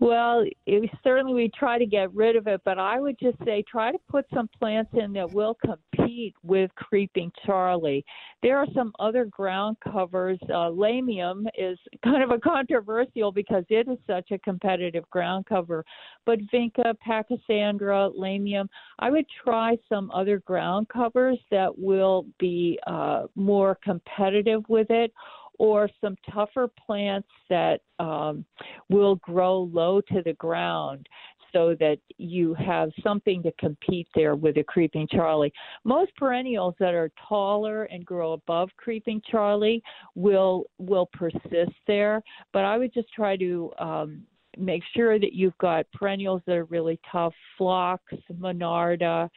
Well, 0.00 0.44
it, 0.66 0.90
certainly 1.02 1.34
we 1.34 1.50
try 1.58 1.76
to 1.76 1.86
get 1.86 2.14
rid 2.14 2.36
of 2.36 2.46
it, 2.46 2.60
but 2.64 2.78
I 2.78 3.00
would 3.00 3.18
just 3.18 3.36
say 3.44 3.64
try 3.68 3.90
to 3.90 3.98
put 4.08 4.26
some 4.32 4.48
plants 4.56 4.92
in 4.94 5.12
that 5.14 5.32
will 5.32 5.56
compete 5.64 6.34
with 6.44 6.70
creeping 6.76 7.32
Charlie. 7.44 8.04
There 8.40 8.58
are 8.58 8.66
some 8.76 8.92
other 9.00 9.24
ground 9.24 9.76
covers. 9.82 10.38
Uh, 10.44 10.70
lamium 10.70 11.46
is 11.58 11.76
kind 12.04 12.22
of 12.22 12.30
a 12.30 12.38
controversial 12.38 13.32
because 13.32 13.64
it 13.70 13.88
is 13.88 13.98
such 14.06 14.30
a 14.30 14.38
competitive 14.38 15.08
ground 15.10 15.46
cover, 15.48 15.84
but 16.24 16.38
vinca, 16.52 16.94
pachysandra, 17.04 18.16
lamium. 18.16 18.68
I 19.00 19.10
would 19.10 19.26
try 19.42 19.76
some 19.88 20.12
other 20.12 20.38
ground 20.46 20.88
covers 20.90 21.38
that 21.50 21.76
will 21.76 22.24
be 22.38 22.78
uh, 22.86 23.24
more 23.34 23.76
competitive 23.82 24.62
with 24.68 24.90
it 24.90 25.12
or 25.58 25.90
some 26.00 26.16
tougher 26.32 26.68
plants 26.86 27.28
that 27.50 27.80
um, 27.98 28.44
will 28.88 29.16
grow 29.16 29.60
low 29.72 30.00
to 30.00 30.22
the 30.24 30.34
ground 30.34 31.08
so 31.52 31.74
that 31.80 31.98
you 32.18 32.54
have 32.54 32.90
something 33.02 33.42
to 33.42 33.52
compete 33.58 34.06
there 34.14 34.34
with 34.34 34.56
a 34.58 34.64
creeping 34.64 35.08
Charlie. 35.10 35.52
Most 35.84 36.14
perennials 36.16 36.74
that 36.78 36.94
are 36.94 37.10
taller 37.28 37.84
and 37.84 38.04
grow 38.04 38.32
above 38.32 38.70
creeping 38.76 39.22
Charlie 39.30 39.82
will 40.14 40.64
will 40.78 41.08
persist 41.12 41.72
there, 41.86 42.22
but 42.52 42.64
I 42.64 42.76
would 42.78 42.92
just 42.92 43.12
try 43.12 43.36
to 43.36 43.72
um, 43.78 44.22
make 44.56 44.82
sure 44.94 45.18
that 45.18 45.32
you've 45.32 45.56
got 45.58 45.90
perennials 45.92 46.42
that 46.46 46.56
are 46.56 46.64
really 46.64 47.00
tough, 47.10 47.34
phlox, 47.56 48.02
monarda, 48.32 49.28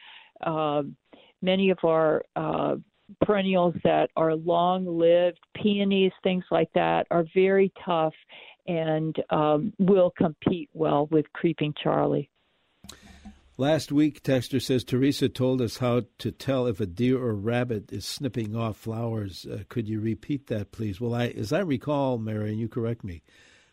um, 0.44 0.96
many 1.40 1.70
of 1.70 1.78
our 1.84 2.24
uh, 2.36 2.76
perennials 3.24 3.74
that 3.84 4.10
are 4.16 4.34
long 4.34 4.86
lived, 4.86 5.38
peonies, 5.54 6.12
things 6.22 6.44
like 6.50 6.70
that, 6.74 7.06
are 7.10 7.24
very 7.34 7.72
tough 7.84 8.14
and 8.66 9.16
um, 9.30 9.72
will 9.78 10.12
compete 10.16 10.70
well 10.72 11.06
with 11.10 11.26
creeping 11.32 11.74
Charlie. 11.82 12.30
Last 13.58 13.92
week, 13.92 14.22
Texter 14.22 14.62
says 14.62 14.82
Teresa 14.82 15.28
told 15.28 15.60
us 15.60 15.76
how 15.76 16.02
to 16.18 16.32
tell 16.32 16.66
if 16.66 16.80
a 16.80 16.86
deer 16.86 17.22
or 17.22 17.34
rabbit 17.34 17.92
is 17.92 18.06
snipping 18.06 18.56
off 18.56 18.78
flowers. 18.78 19.46
Uh, 19.46 19.64
could 19.68 19.88
you 19.88 20.00
repeat 20.00 20.46
that, 20.46 20.72
please? 20.72 21.00
Well, 21.00 21.14
I, 21.14 21.26
as 21.28 21.52
I 21.52 21.60
recall, 21.60 22.18
Mary, 22.18 22.50
and 22.50 22.58
you 22.58 22.68
correct 22.68 23.04
me, 23.04 23.22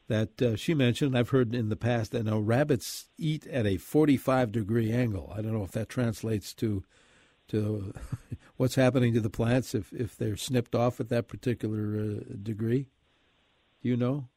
that 0.09 0.41
uh, 0.41 0.55
she 0.57 0.73
mentioned, 0.73 1.17
I've 1.17 1.29
heard 1.29 1.55
in 1.55 1.69
the 1.69 1.77
past 1.77 2.11
that 2.11 2.25
now 2.25 2.39
rabbits 2.39 3.07
eat 3.17 3.47
at 3.47 3.65
a 3.65 3.77
45 3.77 4.51
degree 4.51 4.91
angle. 4.91 5.31
I 5.33 5.41
don't 5.41 5.53
know 5.53 5.63
if 5.63 5.71
that 5.71 5.87
translates 5.87 6.53
to 6.55 6.83
to 7.49 7.93
what's 8.57 8.75
happening 8.75 9.13
to 9.13 9.19
the 9.19 9.29
plants 9.29 9.75
if, 9.75 9.91
if 9.93 10.17
they're 10.17 10.37
snipped 10.37 10.75
off 10.75 10.99
at 10.99 11.09
that 11.09 11.27
particular 11.27 11.99
uh, 11.99 12.35
degree? 12.41 12.87
Do 13.81 13.89
you 13.89 13.97
know? 13.97 14.27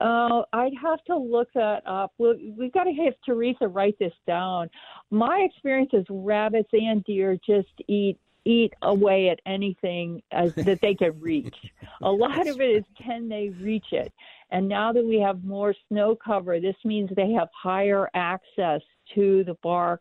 Uh, 0.00 0.42
I'd 0.54 0.72
have 0.80 1.04
to 1.04 1.16
look 1.16 1.48
that 1.54 1.82
up. 1.86 2.12
we 2.18 2.54
we've 2.56 2.72
got 2.72 2.84
to 2.84 2.92
have 2.92 3.14
Teresa 3.24 3.68
write 3.68 3.98
this 3.98 4.14
down. 4.26 4.70
My 5.10 5.46
experience 5.50 5.90
is 5.92 6.06
rabbits 6.08 6.70
and 6.72 7.04
deer 7.04 7.38
just 7.46 7.68
eat 7.86 8.18
eat 8.46 8.72
away 8.80 9.28
at 9.28 9.38
anything 9.44 10.22
as 10.32 10.54
that 10.54 10.80
they 10.80 10.94
can 10.94 11.20
reach. 11.20 11.54
A 12.02 12.10
lot 12.10 12.48
of 12.48 12.60
it 12.60 12.76
is 12.76 12.84
can 12.96 13.28
they 13.28 13.50
reach 13.60 13.92
it? 13.92 14.12
And 14.50 14.66
now 14.66 14.92
that 14.92 15.04
we 15.04 15.20
have 15.20 15.44
more 15.44 15.74
snow 15.88 16.16
cover, 16.16 16.58
this 16.58 16.76
means 16.84 17.10
they 17.14 17.32
have 17.32 17.48
higher 17.52 18.08
access 18.14 18.80
to 19.14 19.44
the 19.44 19.54
bark 19.62 20.00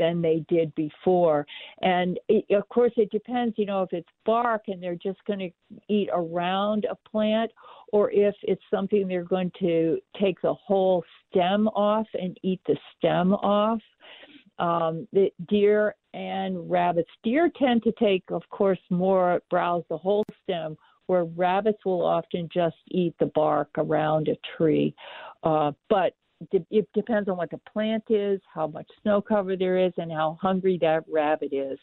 than 0.00 0.20
they 0.20 0.38
did 0.48 0.74
before. 0.74 1.46
And 1.82 2.18
it, 2.28 2.44
of 2.60 2.66
course, 2.70 2.92
it 2.96 3.10
depends, 3.10 3.54
you 3.58 3.66
know, 3.66 3.82
if 3.82 3.92
it's 3.92 4.08
bark 4.24 4.62
and 4.68 4.82
they're 4.82 4.94
just 5.10 5.22
going 5.26 5.38
to 5.38 5.50
eat 5.96 6.08
around 6.12 6.86
a 6.90 6.96
plant, 7.08 7.50
or 7.92 8.10
if 8.10 8.34
it's 8.42 8.62
something 8.74 9.06
they're 9.06 9.24
going 9.36 9.52
to 9.60 9.98
take 10.20 10.40
the 10.40 10.54
whole 10.54 11.04
stem 11.28 11.68
off 11.68 12.06
and 12.14 12.32
eat 12.42 12.60
the 12.66 12.76
stem 12.96 13.34
off. 13.34 13.82
Um, 14.58 15.08
the 15.14 15.30
deer 15.48 15.94
and 16.12 16.70
rabbits. 16.70 17.08
Deer 17.22 17.50
tend 17.58 17.82
to 17.84 17.92
take, 17.92 18.24
of 18.30 18.42
course, 18.50 18.82
more 18.90 19.40
browse 19.48 19.84
the 19.88 19.96
whole 19.96 20.24
stem, 20.42 20.76
where 21.06 21.24
rabbits 21.24 21.82
will 21.86 22.04
often 22.04 22.46
just 22.52 22.76
eat 22.88 23.14
the 23.18 23.30
bark 23.34 23.70
around 23.78 24.28
a 24.28 24.36
tree. 24.56 24.94
Uh, 25.42 25.72
but 25.88 26.14
it 26.50 26.88
depends 26.94 27.28
on 27.28 27.36
what 27.36 27.50
the 27.50 27.60
plant 27.72 28.04
is, 28.08 28.40
how 28.52 28.66
much 28.66 28.86
snow 29.02 29.20
cover 29.20 29.56
there 29.56 29.86
is, 29.86 29.92
and 29.96 30.10
how 30.10 30.38
hungry 30.40 30.78
that 30.80 31.04
rabbit 31.08 31.52
is. 31.52 31.78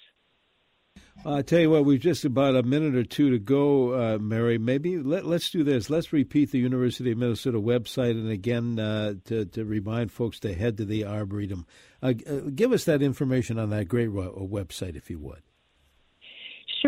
I 1.25 1.41
tell 1.41 1.59
you 1.59 1.69
what, 1.69 1.85
we've 1.85 1.99
just 1.99 2.25
about 2.25 2.55
a 2.55 2.63
minute 2.63 2.95
or 2.95 3.03
two 3.03 3.31
to 3.31 3.39
go, 3.39 3.93
uh, 3.93 4.17
Mary. 4.19 4.57
Maybe 4.57 4.97
let, 4.97 5.25
us 5.25 5.49
do 5.49 5.63
this. 5.63 5.89
Let's 5.89 6.13
repeat 6.13 6.51
the 6.51 6.59
University 6.59 7.11
of 7.11 7.17
Minnesota 7.17 7.59
website, 7.59 8.11
and 8.11 8.29
again, 8.29 8.79
uh, 8.79 9.15
to, 9.25 9.45
to 9.45 9.65
remind 9.65 10.11
folks 10.11 10.39
to 10.41 10.53
head 10.53 10.77
to 10.77 10.85
the 10.85 11.05
Arboretum. 11.05 11.65
Uh, 12.01 12.13
uh 12.29 12.39
give 12.53 12.71
us 12.71 12.85
that 12.85 13.01
information 13.01 13.57
on 13.59 13.71
that 13.71 13.87
great 13.87 14.09
website, 14.09 14.95
if 14.95 15.09
you 15.09 15.19
would. 15.19 15.41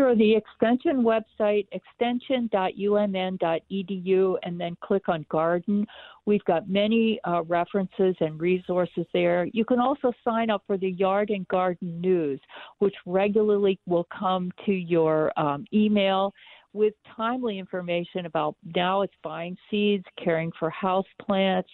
Sure. 0.00 0.16
The 0.16 0.34
extension 0.34 1.02
website, 1.02 1.66
extension.umn.edu, 1.72 4.36
and 4.42 4.58
then 4.58 4.74
click 4.80 5.10
on 5.10 5.26
garden. 5.28 5.86
We've 6.24 6.42
got 6.44 6.70
many 6.70 7.20
uh, 7.24 7.42
references 7.42 8.16
and 8.20 8.40
resources 8.40 9.04
there. 9.12 9.44
You 9.52 9.66
can 9.66 9.78
also 9.78 10.10
sign 10.24 10.48
up 10.48 10.62
for 10.66 10.78
the 10.78 10.92
Yard 10.92 11.28
and 11.28 11.46
Garden 11.48 12.00
News, 12.00 12.40
which 12.78 12.94
regularly 13.04 13.78
will 13.86 14.06
come 14.18 14.50
to 14.64 14.72
your 14.72 15.38
um, 15.38 15.66
email 15.74 16.32
with 16.72 16.94
timely 17.16 17.58
information 17.58 18.24
about 18.24 18.56
now 18.74 19.02
it's 19.02 19.12
buying 19.22 19.56
seeds, 19.70 20.04
caring 20.22 20.50
for 20.58 20.70
house 20.70 21.04
plants, 21.20 21.68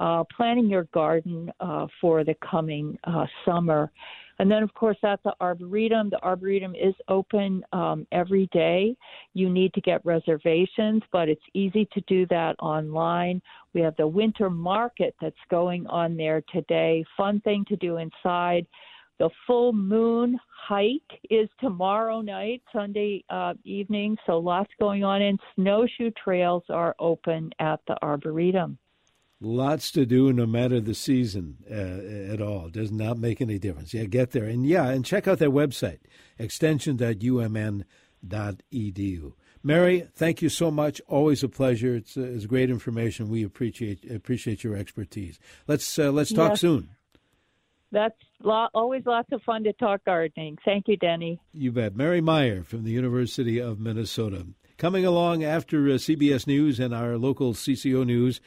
uh, 0.00 0.22
planning 0.36 0.68
your 0.68 0.84
garden 0.92 1.50
uh, 1.60 1.86
for 1.98 2.24
the 2.24 2.34
coming 2.48 2.98
uh, 3.04 3.24
summer. 3.46 3.90
And 4.40 4.50
then, 4.50 4.62
of 4.62 4.72
course, 4.72 4.96
at 5.04 5.22
the 5.22 5.34
Arboretum, 5.42 6.08
the 6.08 6.22
Arboretum 6.22 6.74
is 6.74 6.94
open 7.08 7.62
um, 7.74 8.06
every 8.10 8.48
day. 8.54 8.96
You 9.34 9.50
need 9.50 9.74
to 9.74 9.82
get 9.82 10.00
reservations, 10.02 11.02
but 11.12 11.28
it's 11.28 11.44
easy 11.52 11.86
to 11.92 12.00
do 12.06 12.24
that 12.28 12.56
online. 12.58 13.42
We 13.74 13.82
have 13.82 13.94
the 13.96 14.06
winter 14.06 14.48
market 14.48 15.14
that's 15.20 15.36
going 15.50 15.86
on 15.88 16.16
there 16.16 16.42
today. 16.50 17.04
Fun 17.18 17.42
thing 17.42 17.66
to 17.68 17.76
do 17.76 17.98
inside. 17.98 18.66
The 19.18 19.28
full 19.46 19.74
moon 19.74 20.40
hike 20.66 21.20
is 21.28 21.50
tomorrow 21.60 22.22
night, 22.22 22.62
Sunday 22.72 23.22
uh, 23.28 23.52
evening, 23.64 24.16
so 24.24 24.38
lots 24.38 24.70
going 24.80 25.04
on, 25.04 25.20
and 25.20 25.38
snowshoe 25.54 26.12
trails 26.12 26.62
are 26.70 26.96
open 26.98 27.50
at 27.58 27.80
the 27.86 27.96
Arboretum. 28.00 28.78
Lots 29.42 29.90
to 29.92 30.04
do, 30.04 30.34
no 30.34 30.44
matter 30.44 30.80
the 30.80 30.94
season 30.94 31.56
uh, 31.70 32.32
at 32.32 32.42
all. 32.42 32.68
Does 32.68 32.92
not 32.92 33.18
make 33.18 33.40
any 33.40 33.58
difference. 33.58 33.94
Yeah, 33.94 34.04
get 34.04 34.32
there 34.32 34.44
and 34.44 34.66
yeah, 34.66 34.88
and 34.88 35.02
check 35.02 35.26
out 35.26 35.38
their 35.38 35.50
website, 35.50 36.00
extension.umn.edu. 36.38 39.32
Mary, 39.62 40.08
thank 40.14 40.42
you 40.42 40.48
so 40.48 40.70
much. 40.70 41.00
Always 41.06 41.42
a 41.42 41.48
pleasure. 41.48 41.96
It's, 41.96 42.16
uh, 42.16 42.22
it's 42.22 42.46
great 42.46 42.70
information. 42.70 43.28
We 43.28 43.42
appreciate 43.42 44.10
appreciate 44.10 44.64
your 44.64 44.76
expertise. 44.76 45.38
Let's 45.66 45.98
uh, 45.98 46.10
let's 46.10 46.32
talk 46.32 46.52
yes. 46.52 46.60
soon. 46.60 46.90
That's 47.92 48.14
lot, 48.42 48.70
always 48.74 49.04
lots 49.04 49.30
of 49.32 49.42
fun 49.42 49.64
to 49.64 49.72
talk 49.72 50.04
gardening. 50.04 50.58
Thank 50.64 50.88
you, 50.88 50.96
Denny. 50.96 51.40
You 51.52 51.72
bet. 51.72 51.96
Mary 51.96 52.20
Meyer 52.20 52.62
from 52.62 52.84
the 52.84 52.92
University 52.92 53.58
of 53.58 53.80
Minnesota. 53.80 54.46
Coming 54.78 55.04
along 55.04 55.44
after 55.44 55.86
uh, 55.86 55.92
CBS 55.92 56.46
News 56.46 56.78
and 56.78 56.94
our 56.94 57.18
local 57.18 57.52
CCO 57.52 58.06
News. 58.06 58.40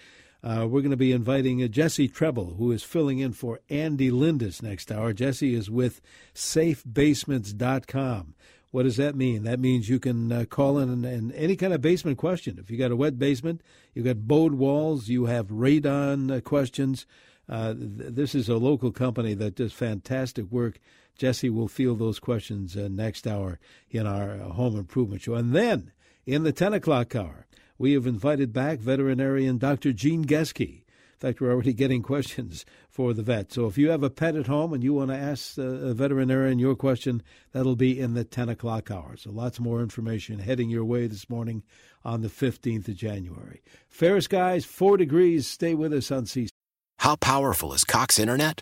Uh, 0.43 0.67
we're 0.69 0.81
going 0.81 0.91
to 0.91 0.97
be 0.97 1.13
inviting 1.13 1.63
uh, 1.63 1.67
Jesse 1.67 2.09
Treble, 2.09 2.57
who 2.57 2.71
is 2.71 2.83
filling 2.83 3.19
in 3.19 3.31
for 3.31 3.61
Andy 3.69 4.11
Lindus 4.11 4.61
next 4.61 4.91
hour. 4.91 5.13
Jesse 5.13 5.55
is 5.55 5.69
with 5.69 6.01
safebasements.com. 6.35 8.35
What 8.71 8.83
does 8.83 8.97
that 8.97 9.15
mean? 9.15 9.43
That 9.43 9.59
means 9.59 9.87
you 9.87 9.99
can 9.99 10.31
uh, 10.31 10.45
call 10.49 10.79
in 10.79 10.89
and, 10.89 11.05
and, 11.05 11.31
any 11.33 11.55
kind 11.55 11.73
of 11.73 11.81
basement 11.81 12.17
question. 12.17 12.57
If 12.59 12.69
you 12.69 12.77
got 12.77 12.91
a 12.91 12.95
wet 12.95 13.17
basement, 13.17 13.61
you 13.93 14.03
got 14.03 14.27
bowed 14.27 14.55
walls, 14.55 15.07
you 15.07 15.25
have 15.25 15.47
radon 15.47 16.35
uh, 16.35 16.41
questions. 16.41 17.05
Uh, 17.47 17.75
th- 17.75 18.13
this 18.13 18.35
is 18.35 18.49
a 18.49 18.57
local 18.57 18.91
company 18.91 19.35
that 19.35 19.55
does 19.55 19.71
fantastic 19.71 20.51
work. 20.51 20.79
Jesse 21.15 21.51
will 21.51 21.67
field 21.67 21.99
those 21.99 22.19
questions 22.19 22.75
uh, 22.75 22.89
next 22.91 23.27
hour 23.27 23.59
in 23.91 24.07
our 24.07 24.39
home 24.39 24.75
improvement 24.75 25.21
show. 25.21 25.35
And 25.35 25.53
then 25.53 25.91
in 26.25 26.43
the 26.43 26.51
10 26.51 26.73
o'clock 26.73 27.15
hour, 27.15 27.45
we 27.77 27.93
have 27.93 28.07
invited 28.07 28.53
back 28.53 28.79
veterinarian 28.79 29.57
Dr. 29.57 29.93
Gene 29.93 30.25
Geske. 30.25 30.83
In 31.23 31.29
fact, 31.29 31.39
we're 31.39 31.51
already 31.51 31.73
getting 31.73 32.01
questions 32.01 32.65
for 32.89 33.13
the 33.13 33.23
vet. 33.23 33.53
So 33.53 33.65
if 33.65 33.77
you 33.77 33.89
have 33.91 34.03
a 34.03 34.09
pet 34.09 34.35
at 34.35 34.47
home 34.47 34.73
and 34.73 34.83
you 34.83 34.93
want 34.93 35.09
to 35.09 35.15
ask 35.15 35.57
a 35.57 35.93
veterinarian 35.93 36.59
your 36.59 36.75
question, 36.75 37.23
that'll 37.53 37.77
be 37.77 37.97
in 37.97 38.13
the 38.13 38.25
10 38.25 38.49
o'clock 38.49 38.91
hour. 38.91 39.15
So 39.15 39.31
lots 39.31 39.59
more 39.59 39.81
information 39.81 40.39
heading 40.39 40.69
your 40.69 40.83
way 40.83 41.07
this 41.07 41.29
morning 41.29 41.63
on 42.03 42.21
the 42.21 42.27
15th 42.27 42.89
of 42.89 42.95
January. 42.95 43.61
Fair 43.87 44.19
skies, 44.19 44.65
four 44.65 44.97
degrees. 44.97 45.47
Stay 45.47 45.73
with 45.73 45.93
us 45.93 46.11
on 46.11 46.25
C. 46.25 46.49
How 46.99 47.15
powerful 47.15 47.73
is 47.73 47.85
Cox 47.85 48.19
Internet? 48.19 48.59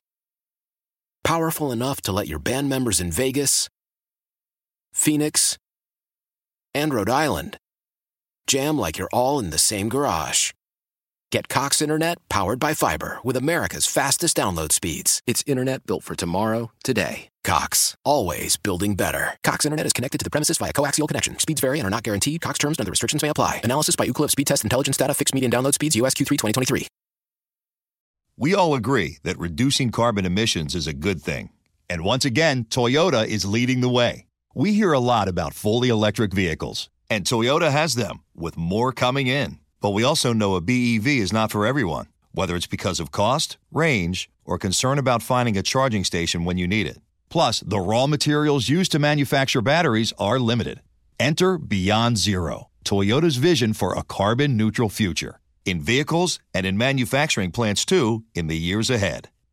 Powerful 1.23 1.71
enough 1.71 2.01
to 2.01 2.11
let 2.11 2.27
your 2.27 2.39
band 2.39 2.69
members 2.69 2.99
in 2.99 3.11
Vegas, 3.11 3.69
Phoenix, 4.93 5.57
and 6.75 6.93
Rhode 6.93 7.09
Island 7.09 7.57
jam 8.51 8.77
like 8.77 8.97
you're 8.97 9.13
all 9.13 9.39
in 9.39 9.49
the 9.49 9.57
same 9.57 9.87
garage. 9.87 10.51
Get 11.31 11.47
Cox 11.47 11.81
Internet 11.81 12.17
powered 12.27 12.59
by 12.59 12.73
fiber 12.73 13.19
with 13.23 13.37
America's 13.37 13.85
fastest 13.85 14.35
download 14.35 14.73
speeds. 14.73 15.21
It's 15.25 15.43
internet 15.47 15.85
built 15.85 16.03
for 16.03 16.15
tomorrow, 16.15 16.71
today. 16.83 17.29
Cox, 17.45 17.95
always 18.03 18.57
building 18.57 18.95
better. 18.95 19.35
Cox 19.41 19.65
Internet 19.65 19.85
is 19.85 19.93
connected 19.93 20.17
to 20.17 20.25
the 20.25 20.29
premises 20.29 20.57
via 20.57 20.73
coaxial 20.73 21.07
connection. 21.07 21.39
Speeds 21.39 21.61
vary 21.61 21.79
and 21.79 21.87
are 21.87 21.95
not 21.95 22.03
guaranteed. 22.03 22.41
Cox 22.41 22.57
terms 22.59 22.77
and 22.77 22.83
other 22.83 22.91
restrictions 22.91 23.23
may 23.23 23.29
apply. 23.29 23.61
Analysis 23.63 23.95
by 23.95 24.05
Ookla 24.07 24.29
Speed 24.29 24.47
Test 24.47 24.65
Intelligence 24.65 24.97
Data. 24.97 25.13
Fixed 25.13 25.33
median 25.33 25.51
download 25.51 25.73
speeds. 25.73 25.95
USQ3 25.95 26.27
2023. 26.27 26.87
We 28.35 28.53
all 28.53 28.75
agree 28.75 29.19
that 29.23 29.39
reducing 29.39 29.91
carbon 29.91 30.25
emissions 30.25 30.75
is 30.75 30.87
a 30.87 30.93
good 31.07 31.21
thing. 31.21 31.51
And 31.89 32.03
once 32.03 32.25
again, 32.25 32.65
Toyota 32.65 33.25
is 33.25 33.45
leading 33.45 33.79
the 33.79 33.95
way. 34.01 34.25
We 34.53 34.73
hear 34.73 34.91
a 34.91 34.99
lot 34.99 35.29
about 35.29 35.53
fully 35.53 35.87
electric 35.87 36.33
vehicles, 36.33 36.89
and 37.11 37.25
Toyota 37.25 37.69
has 37.69 37.95
them, 37.95 38.21
with 38.33 38.55
more 38.55 38.93
coming 38.93 39.27
in. 39.27 39.59
But 39.81 39.89
we 39.89 40.01
also 40.01 40.31
know 40.31 40.55
a 40.55 40.61
BEV 40.61 41.07
is 41.07 41.33
not 41.33 41.51
for 41.51 41.65
everyone, 41.65 42.07
whether 42.31 42.55
it's 42.55 42.67
because 42.67 43.01
of 43.01 43.11
cost, 43.11 43.57
range, 43.69 44.29
or 44.45 44.57
concern 44.57 44.97
about 44.97 45.21
finding 45.21 45.57
a 45.57 45.61
charging 45.61 46.05
station 46.05 46.45
when 46.45 46.57
you 46.57 46.69
need 46.69 46.87
it. 46.87 46.99
Plus, 47.29 47.59
the 47.59 47.81
raw 47.81 48.07
materials 48.07 48.69
used 48.69 48.93
to 48.93 48.99
manufacture 48.99 49.61
batteries 49.61 50.13
are 50.17 50.39
limited. 50.39 50.79
Enter 51.19 51.57
Beyond 51.57 52.17
Zero, 52.17 52.69
Toyota's 52.85 53.35
vision 53.35 53.73
for 53.73 53.93
a 53.93 54.03
carbon 54.03 54.55
neutral 54.55 54.87
future. 54.87 55.41
In 55.65 55.81
vehicles 55.81 56.39
and 56.53 56.65
in 56.65 56.77
manufacturing 56.77 57.51
plants 57.51 57.83
too, 57.83 58.23
in 58.33 58.47
the 58.47 58.57
years 58.57 58.89
ahead. 58.89 59.29